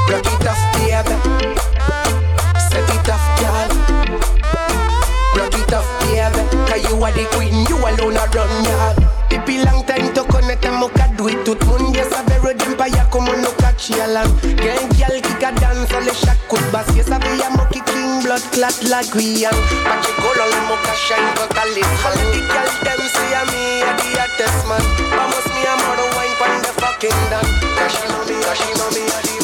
[0.09, 1.15] Rock it off, baby.
[2.73, 3.69] Set it off, girl.
[5.37, 6.41] Rock it off, baby.
[6.65, 8.48] Cause you are the queen, you alone a run
[18.39, 22.41] blood clot like we young But you go long, mocha shine, a list All the
[22.47, 24.81] girls, them see a me, a the hottest man.
[25.11, 27.43] Vamos me a mother wine, pan the fucking down
[27.75, 29.38] Cause she me, cause she me, a the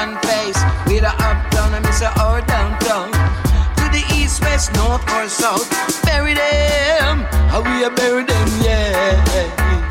[0.00, 0.60] one face.
[0.86, 3.10] We the up, down, and miss the or down, down.
[3.78, 5.68] To the east, west, north, or south.
[6.04, 9.89] Bury them, how we a bury them, yeah.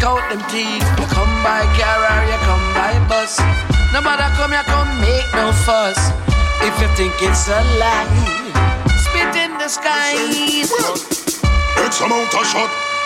[0.00, 0.80] Check out them teeth.
[0.98, 3.38] You come by car or you come by bus.
[3.92, 5.98] No matter come here, come make no fuss.
[6.62, 8.08] If you think it's a lie,
[8.96, 10.14] spit in the sky.
[10.72, 10.96] Well,
[11.84, 12.89] it's a mountain shot.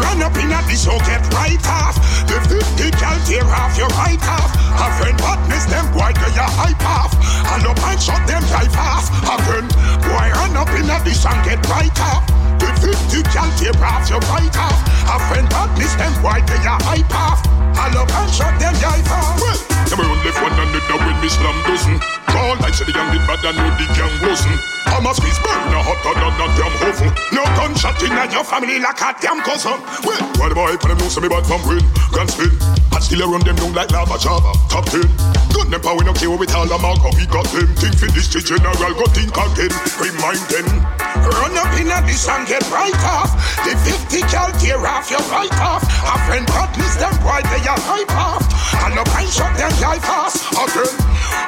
[0.00, 1.96] Run up in a this so get right off.
[2.24, 4.48] The 50 cal tear off your right half.
[4.80, 7.12] A friend partners them boy they a hype off.
[7.52, 9.12] And up and shot them life off.
[9.28, 9.68] Again,
[10.00, 12.24] boy run up in a this and get right off.
[12.56, 14.80] The 50 cal tear off your right half.
[15.04, 17.44] A friend partners them boy they a hype off.
[17.76, 19.36] And up and shot them life off.
[19.36, 22.00] Well, them only one another when me slam dozen.
[22.32, 24.79] Call like say the gang did bad and know the gang wasn't.
[24.86, 27.10] I'm a squeeze burn a hotter than that damn hovel.
[27.32, 29.76] No gunshot in your family like a damn cousin.
[30.04, 32.52] Well, why the boy for them know say me bad from win, grand spin.
[32.92, 35.04] And still I run them down like lava java, top ten.
[35.52, 37.68] Gun them power, we no care with all the mark, we got them.
[37.80, 39.72] Think for this the general, go think again.
[40.00, 40.68] Remind them.
[41.24, 43.32] Run up in a this and get right off.
[43.64, 45.84] The 50 cal tear off your right off.
[45.84, 48.44] A friend partners them boy they are hype off.
[48.84, 50.92] And no pine shot them guy fast again.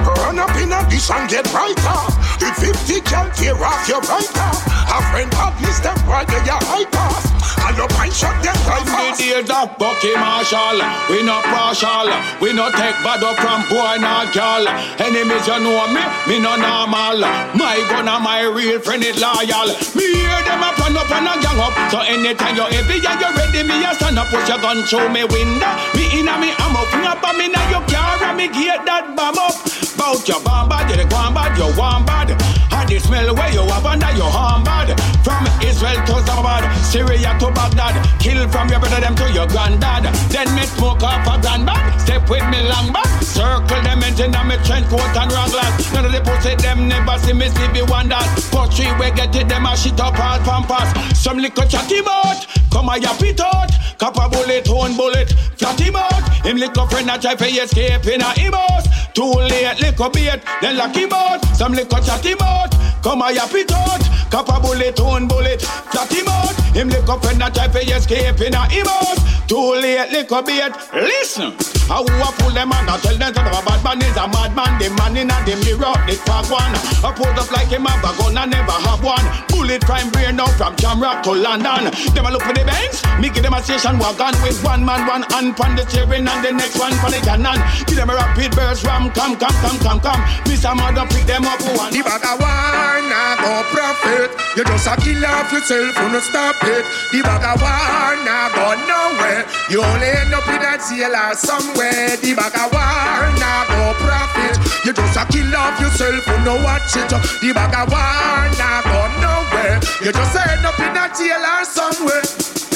[0.02, 2.12] Run up in a this and get right off.
[2.38, 4.66] The 50 cal tear off your right off.
[4.92, 7.24] A friend partners them boy they are hype off.
[7.62, 9.20] And no pine shot them guy fast.
[9.22, 12.10] The days of Bucky Marshall, we not partial,
[12.42, 14.66] we not take bad up from boy nor girl.
[14.98, 17.22] Enemies you know me, me no normal.
[17.54, 19.70] My gun and my real friend is loyal.
[19.94, 21.74] Me hear them a plan up and a gang up.
[21.90, 25.08] So anytime you're heavy and you ready, me a stand up, push your gun through
[25.14, 25.70] me window.
[25.94, 29.14] Me inna me ammo, fling up on me now your car and me get that
[29.14, 29.54] bomb up.
[29.94, 32.34] Bout your bomb bad, you the gone bad, you want bad.
[32.34, 34.92] And the smell where you have under your arm bad.
[35.24, 37.94] From Israel to Zabad, Syria to Baghdad.
[38.20, 40.04] Kill from your brother them to your granddad.
[40.28, 42.00] Then me smoke off a grand bag.
[42.00, 43.08] Step with me long back.
[43.22, 45.92] Circle them engine and me trench coat and raglass.
[45.94, 48.28] None of the pussy them never see me see me one that.
[48.72, 50.88] Three we get it them a shit up all pampas.
[51.18, 52.46] Some little chatty bout.
[52.70, 53.70] Come a yap it out.
[53.98, 55.30] Cap a bullet, one bullet.
[55.56, 56.24] Flat him out.
[56.44, 58.88] Him little friend a try for escape in a house.
[59.12, 60.40] Too late, little bait.
[60.60, 61.44] Then lock him out.
[61.54, 62.81] Some little chatty bout.
[63.02, 64.00] Come a yap it out.
[64.30, 65.62] Cap a bullet, one bullet.
[65.62, 66.54] Flat him out.
[66.74, 69.41] Him little friend a try for escape in a house.
[69.52, 70.72] Too late, little bait.
[70.94, 71.52] Listen.
[71.92, 74.24] I who a pull them and I tell them that a bad man is a
[74.24, 74.80] madman.
[74.80, 76.72] The man in a the mirror, the fuck one.
[77.04, 79.20] I pose up like him have a gun and never have one.
[79.52, 81.92] Bullet crime brain out from Jamrock to London.
[82.16, 85.04] Them a look for the banks, me give them a station wagon with one man,
[85.04, 87.60] one hand on the steering and the next one for the cannon.
[87.84, 90.22] Give them a rapid burst ram, come, come, come, come, come.
[90.48, 90.72] Mr.
[90.72, 91.92] Mother pick them up one.
[91.92, 94.32] The bag of war nah go profit.
[94.54, 96.84] You just a kill off yourself, you no stop it.
[97.08, 99.48] The bag of war nah go nowhere.
[99.72, 102.20] You only end up in a jail or somewhere.
[102.20, 104.60] The bag of war nah go profit.
[104.84, 107.08] You just a kill off yourself, you no watch it.
[107.08, 109.80] The bag of war nah go nowhere.
[110.04, 112.20] You just end up in a jail or somewhere.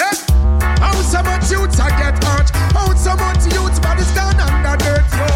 [0.00, 0.16] Yeah.
[0.80, 2.48] How so much youths I get hurt?
[2.72, 5.28] How so much youths bodies down under dirt, yo?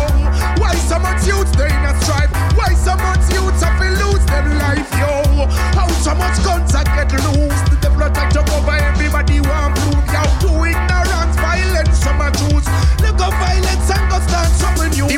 [0.56, 2.32] Why so much youths they in a strife?
[2.56, 5.29] Why so much youths have to lose their life, yo?
[5.48, 7.60] How so much guns I get loose?
[7.70, 10.22] The devil attack jump over everybody want prove, yo.
[10.42, 12.66] To ignorance, violence, some choose.
[13.00, 15.08] Look up violence and go start something new.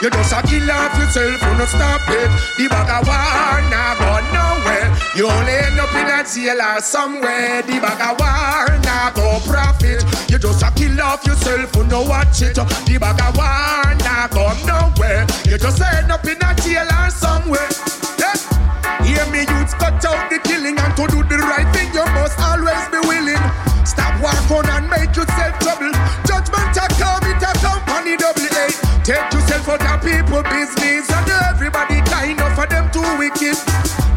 [0.00, 2.32] You just a kill off yourself, you no stop it.
[2.56, 4.88] The bag of war nah go nowhere.
[5.12, 7.60] You only end up in a jail or somewhere.
[7.60, 10.00] The bag of war nah go profit.
[10.32, 12.56] You just a kill off yourself, you no watch it.
[12.56, 15.28] The bag of war nah go nowhere.
[15.44, 17.68] You just end up in a jail or somewhere.
[18.16, 18.40] Yeah.
[19.04, 22.40] Hear me, youths, cut out the killing and to do the right thing, you must
[22.40, 23.44] always be willing.
[23.84, 25.92] Stop walk on and make yourself trouble.
[26.24, 28.39] Judgment a come, it a company double.
[29.10, 33.58] Take yourself out of people business and everybody kind of for them too wicked.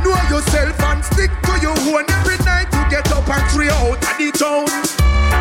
[0.05, 3.97] Know yourself and stick to your own every night you get up and three out
[3.97, 4.69] of the town.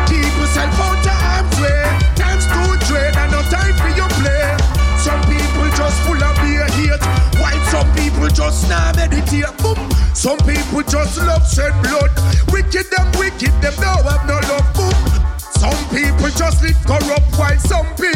[0.09, 1.85] Keep yourself out of harm's way.
[2.17, 4.57] Time's too dread and no time for your play.
[4.97, 7.05] Some people just full of beer hate,
[7.37, 9.53] while some people just now meditate.
[9.61, 9.77] Boom.
[10.17, 12.09] Some people just love shed blood.
[12.49, 14.65] Wicked them wicked, them don't have no love.
[14.73, 14.97] Boom.
[15.37, 18.12] Some people just live corrupt, while some people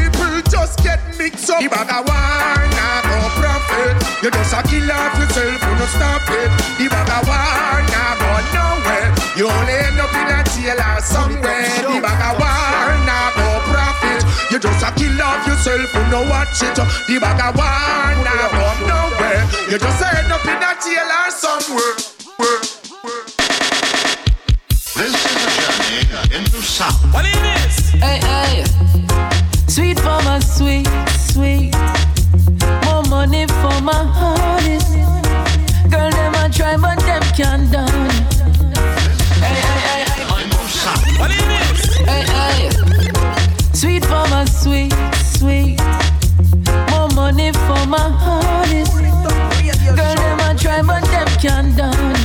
[1.60, 1.72] mixed.
[1.72, 3.96] The bag of war nah go profit.
[4.24, 6.52] You just a kill off yourself, you no stop it.
[6.78, 9.10] The bag of war nah go nowhere.
[9.38, 11.66] You only end up in a jail or somewhere.
[11.82, 14.24] The bag of war nah go profit.
[14.52, 16.76] You just a kill off yourself, you no watch it.
[16.76, 19.44] The bag of war nah go nowhere.
[19.70, 21.96] You just end up in a jail or somewhere.
[24.98, 27.14] This is a journey into sound.
[27.14, 27.90] What is this?
[28.02, 28.64] Hey, hey.
[29.68, 30.88] Sweet for my sweet,
[31.38, 31.72] sweet.
[32.86, 34.80] More money for my honey.
[35.92, 38.10] Girl, them a try, but them can't done.
[39.46, 40.26] Hey, hey, hey, hey.
[41.20, 41.96] What is this?
[42.10, 42.70] Hey, hey.
[43.74, 44.94] Sweet for my sweet,
[45.38, 45.80] sweet.
[46.90, 48.84] More money for my honey.
[49.98, 52.17] Girl, them a try, but them can't done.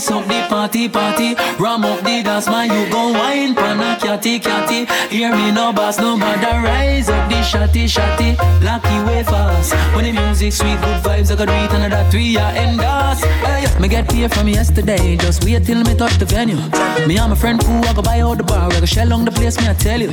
[0.00, 1.34] Nice up the party, party.
[1.58, 4.86] Ram up the dance, man, you go wine pan a catty catty.
[5.14, 8.30] Hear me no boss, no matter rise up the shotty shotty.
[8.64, 9.74] Lucky way fast.
[9.94, 13.20] When the music sweet, good vibes, I got read another three ya end us.
[13.44, 16.56] Hey, me get paid from yesterday, just wait till me touch the venue.
[17.06, 19.24] Me and my friend Pooh, I go buy out the bar, I go shell on
[19.26, 20.12] the place, me I tell you.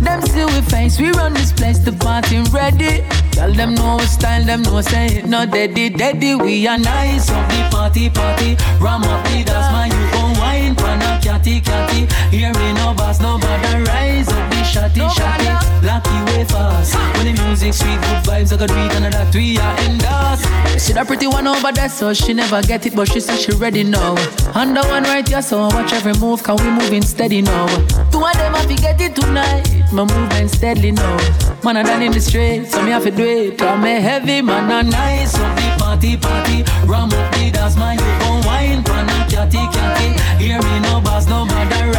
[0.00, 3.04] them see we face, we run this place, the party ready.
[3.30, 6.34] Tell them no style, them no say it, no daddy, daddy.
[6.34, 8.56] We are nice of the party, party.
[8.80, 12.06] Ram up the dance, man, you gon' wine, pan a catty, catty.
[12.34, 15.43] Hear me no boss, no bother, rise up the shotty, shotty.
[15.84, 16.94] Lucky way fast.
[17.16, 20.40] When the music sweet, good vibes, I got read another three, I end us.
[20.82, 23.52] See that pretty one over there, so she never get it, but she said she
[23.52, 24.16] ready now.
[24.54, 27.66] Under one right here, so watch every move, can we moving steady now?
[28.10, 31.16] Two of them have to get it tonight, my movement steadily now.
[31.62, 33.60] Man, I done in the street, so me have to do it.
[33.60, 36.64] I'm a heavy man, a nice of the party, party.
[36.86, 40.42] Ram up the dance, man, you gon' wine, pan a catty, catty.
[40.42, 41.90] Hear me no boss, no matter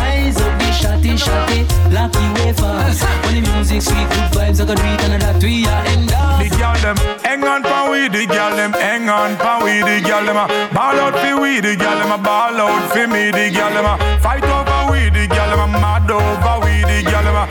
[0.86, 1.60] shotty, shotty.
[1.94, 3.04] Lucky way fast.
[3.26, 6.40] When the music sweet, good vibes, I got read another three, I end up.
[6.42, 10.02] The girl them hang on pa we, the girl them hang on pa we, the
[10.08, 13.32] girl them a ball out fi we, the girl them a ball out fi me,
[13.32, 17.02] the girl them a fight over we, the girl them a mad over we, the
[17.10, 17.45] girl them a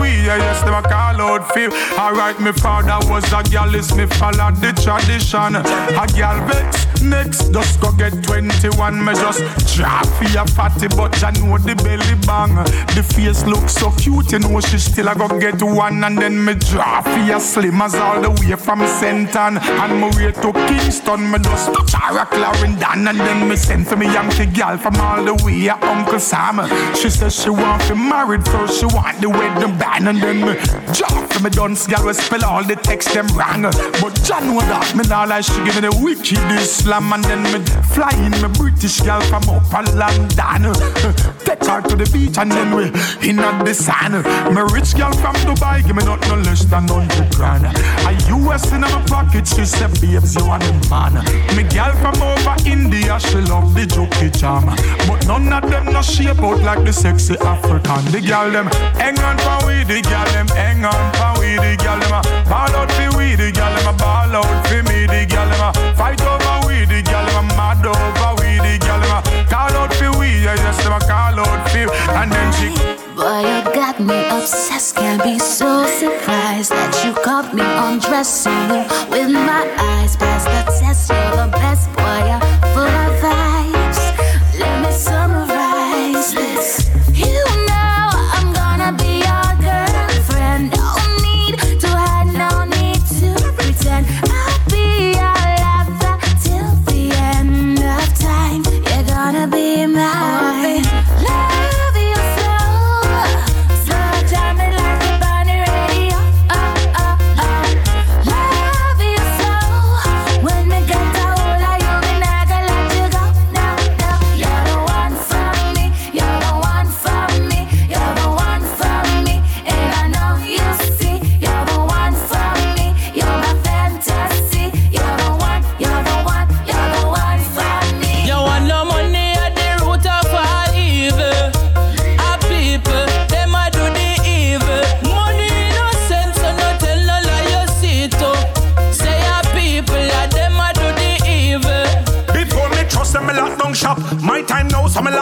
[0.00, 1.68] we, yeah yes them a call out fi.
[1.98, 3.40] Alright, me father was a
[3.76, 5.56] is me follow the tradition.
[5.56, 9.04] A girl vex next, just go get 21.
[9.04, 9.40] Me just
[9.74, 12.54] drop a fatty, but I know the belly bang.
[12.94, 16.44] The face look so cute, you know she still a go get one, and then
[16.44, 19.60] me drop a slim as all the way from Senton.
[19.60, 23.86] And me way to Kingston, me just touch her a Clarendon, and then me send
[23.86, 26.60] for me Yankee girl from all the way Uncle Sam.
[26.94, 30.54] She says she want to married first, she want the wedding band, and then me
[30.94, 33.62] drop for me dance girl we spell all the text them wrong.
[34.00, 37.42] But John know that me now like she give me the wickedest slam, and then
[37.50, 37.58] me
[37.90, 40.70] fly in me British girl from up a London.
[41.46, 42.84] Take her to the beach, and then we
[43.26, 44.14] in at the sand.
[44.54, 47.66] Me rich girl from Dubai, give me not no less than hundred grand.
[48.06, 51.14] A US in my pocket, she said, babes, you want a man.
[51.56, 54.66] Me girl from over India, she love the jokey charm.
[55.08, 58.04] But none of them no shape out like the sexy African.
[58.12, 58.66] The girl them
[59.00, 62.22] hang on for we, the girl them hang on for we, the girl them a
[62.48, 65.62] ball out for we, the girl them a ball out for me, the girl them
[65.64, 69.20] a fight over we, the girl them a mad over we, the girl them a
[69.48, 71.88] call out for we, yeah yes them a call out for,
[72.20, 72.68] and then she.
[73.16, 74.96] Boy, you got me obsessed.
[74.96, 80.62] Can't be so surprised that you caught me undressing you with my eyes past the
[80.80, 81.10] test.
[81.10, 82.51] You're the best boy,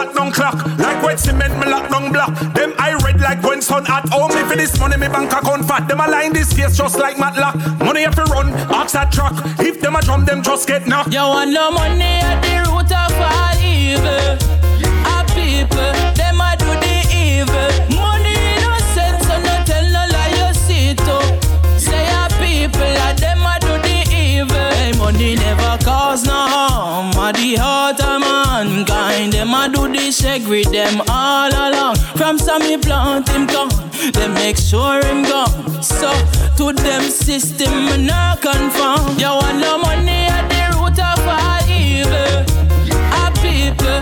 [0.01, 0.55] lock down clock.
[0.77, 2.33] Like wet cement, me lock down block.
[2.53, 4.09] Them I red like when sun hot.
[4.11, 5.87] Oh, me for this money, me bank account fat.
[5.87, 7.55] Them a line this case just like Matlock.
[7.79, 9.33] Money if you run, ox that truck.
[9.59, 11.13] If them a drum, them just get knocked.
[11.13, 14.37] You want no money at the root of all evil.
[15.13, 17.69] Our people, them a do the evil.
[17.93, 21.25] Money no sense, so no tell no lie, you see it too.
[21.77, 24.97] Say our people, yeah, them a do the evil.
[24.97, 27.11] Money never cause no harm.
[27.17, 31.95] A the heart of mankind, them a do shake with them all along.
[32.15, 33.69] From some plant him gone,
[34.13, 35.81] they make sure him gone.
[35.81, 36.11] So
[36.57, 39.17] to them system, me not conform.
[39.17, 42.33] You want no money at the root of all evil.
[43.19, 43.99] Our people,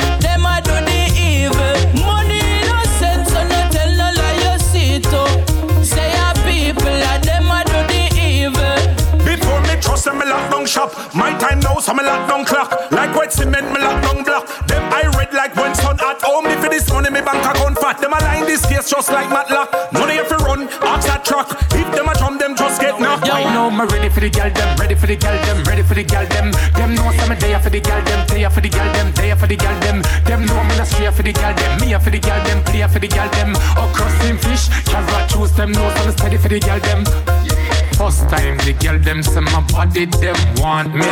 [9.99, 10.95] Trust them, me lock down shop.
[11.13, 12.71] My time now, so me lock down clock.
[12.89, 14.47] Like wet cement, me lock down block.
[14.63, 16.23] Them I red like when sun hot.
[16.23, 17.99] Oh, me for this money, me bank account fat.
[17.99, 19.67] Them a line this case just like Matlock.
[19.91, 21.51] Money if you run, ox that truck.
[21.75, 23.27] If them a drum, them just get knocked.
[23.27, 25.95] Yo, no me ready for the gal them, ready for the gal them, ready for
[25.95, 26.55] the gal them.
[26.79, 29.47] Them know some day for the gal them, day for the gal them, day for
[29.51, 29.99] the gal them.
[30.23, 32.87] Them know me not straight for the gal them, me for the gal them, play
[32.87, 33.51] for the gal them.
[33.75, 37.03] Or crossing fish, carrot choose them, know some steady for the gal them.
[37.99, 41.03] First time the girl them say my body them want me.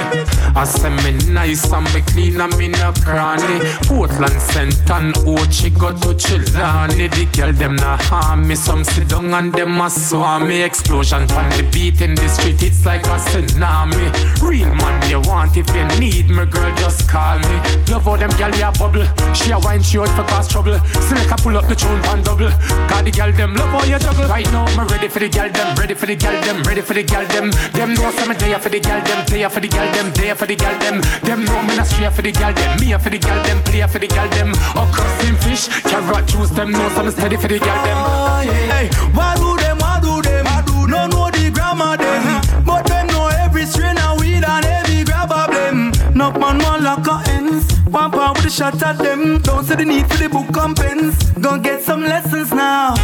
[0.56, 3.60] I say me nice and me clean and me no cranny.
[3.88, 4.90] Portland, St.
[4.92, 7.12] and Ochi go to Chilani.
[7.12, 8.56] The girl them na harm me.
[8.56, 10.64] Some sit down and them a swarm me.
[10.64, 14.08] Explosion on the beat in the street, it's like a tsunami.
[14.42, 17.56] Real man you want if you need me, girl just call me.
[17.92, 19.06] Love how them girl ya bubble.
[19.36, 20.80] She a wine she out for cause trouble.
[21.12, 22.50] Snake a pull up the tune pan double.
[22.88, 24.30] Got the girl them love how you juggle.
[24.30, 26.94] Right now me ready for the girl them, ready for the girl them, ready for
[26.94, 27.52] the girl them.
[27.74, 30.46] Them know some day for the girl them, day for the girl them, day for
[30.46, 31.02] the girl them.
[31.24, 33.88] Them know me not straight for the girl them, me for the girl them, play
[33.88, 34.50] for the girl them.
[34.76, 37.98] Or crossing fish, carrot juice them know some steady for the girl them.
[37.98, 38.74] Oh, yeah.
[38.74, 39.78] Hey, why do them?
[39.80, 40.46] Why do them?
[40.46, 42.24] Why do no know the grammar them?
[42.24, 42.62] Uh-huh.
[42.66, 45.92] But them know every strain of weed and every grab of them.
[46.14, 47.72] Knock man one lock of ends.
[47.88, 49.42] One power with a shot at them.
[49.42, 51.16] Don't see the need for the book and pens.
[51.40, 52.96] Gonna get some lessons now.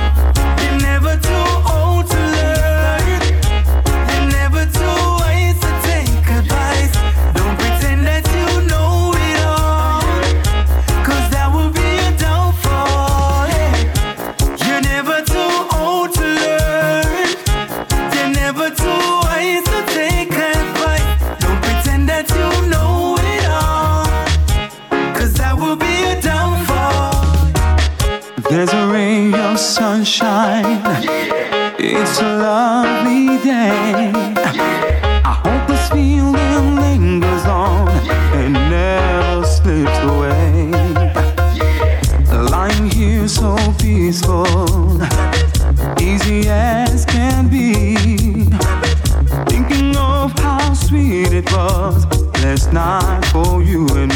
[0.61, 1.82] You're never too old
[51.45, 52.05] it was
[52.43, 54.12] last night for you and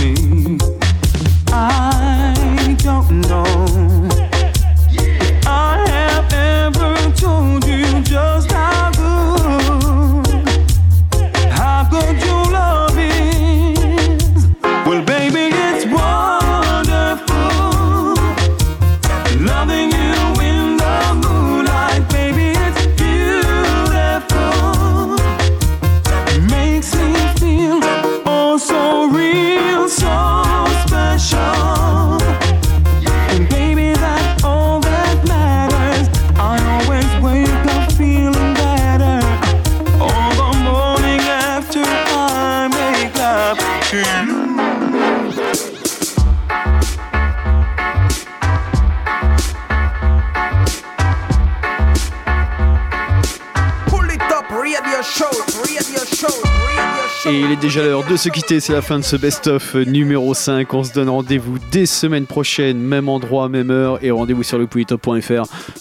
[57.29, 60.33] Et il est déjà l'heure de se quitter, c'est la fin de ce best-of numéro
[60.33, 60.73] 5.
[60.73, 64.65] On se donne rendez-vous dès semaine prochaine, même endroit, même heure, et rendez-vous sur le
[64.67, 65.17] pour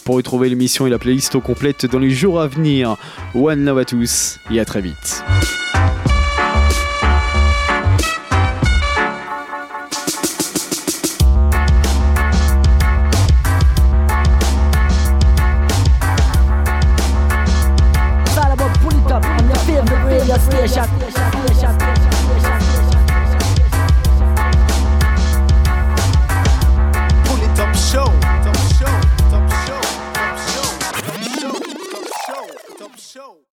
[0.03, 2.97] pour retrouver l'émission et la playlist au complète dans les jours à venir.
[3.33, 5.23] One love à tous et à très vite.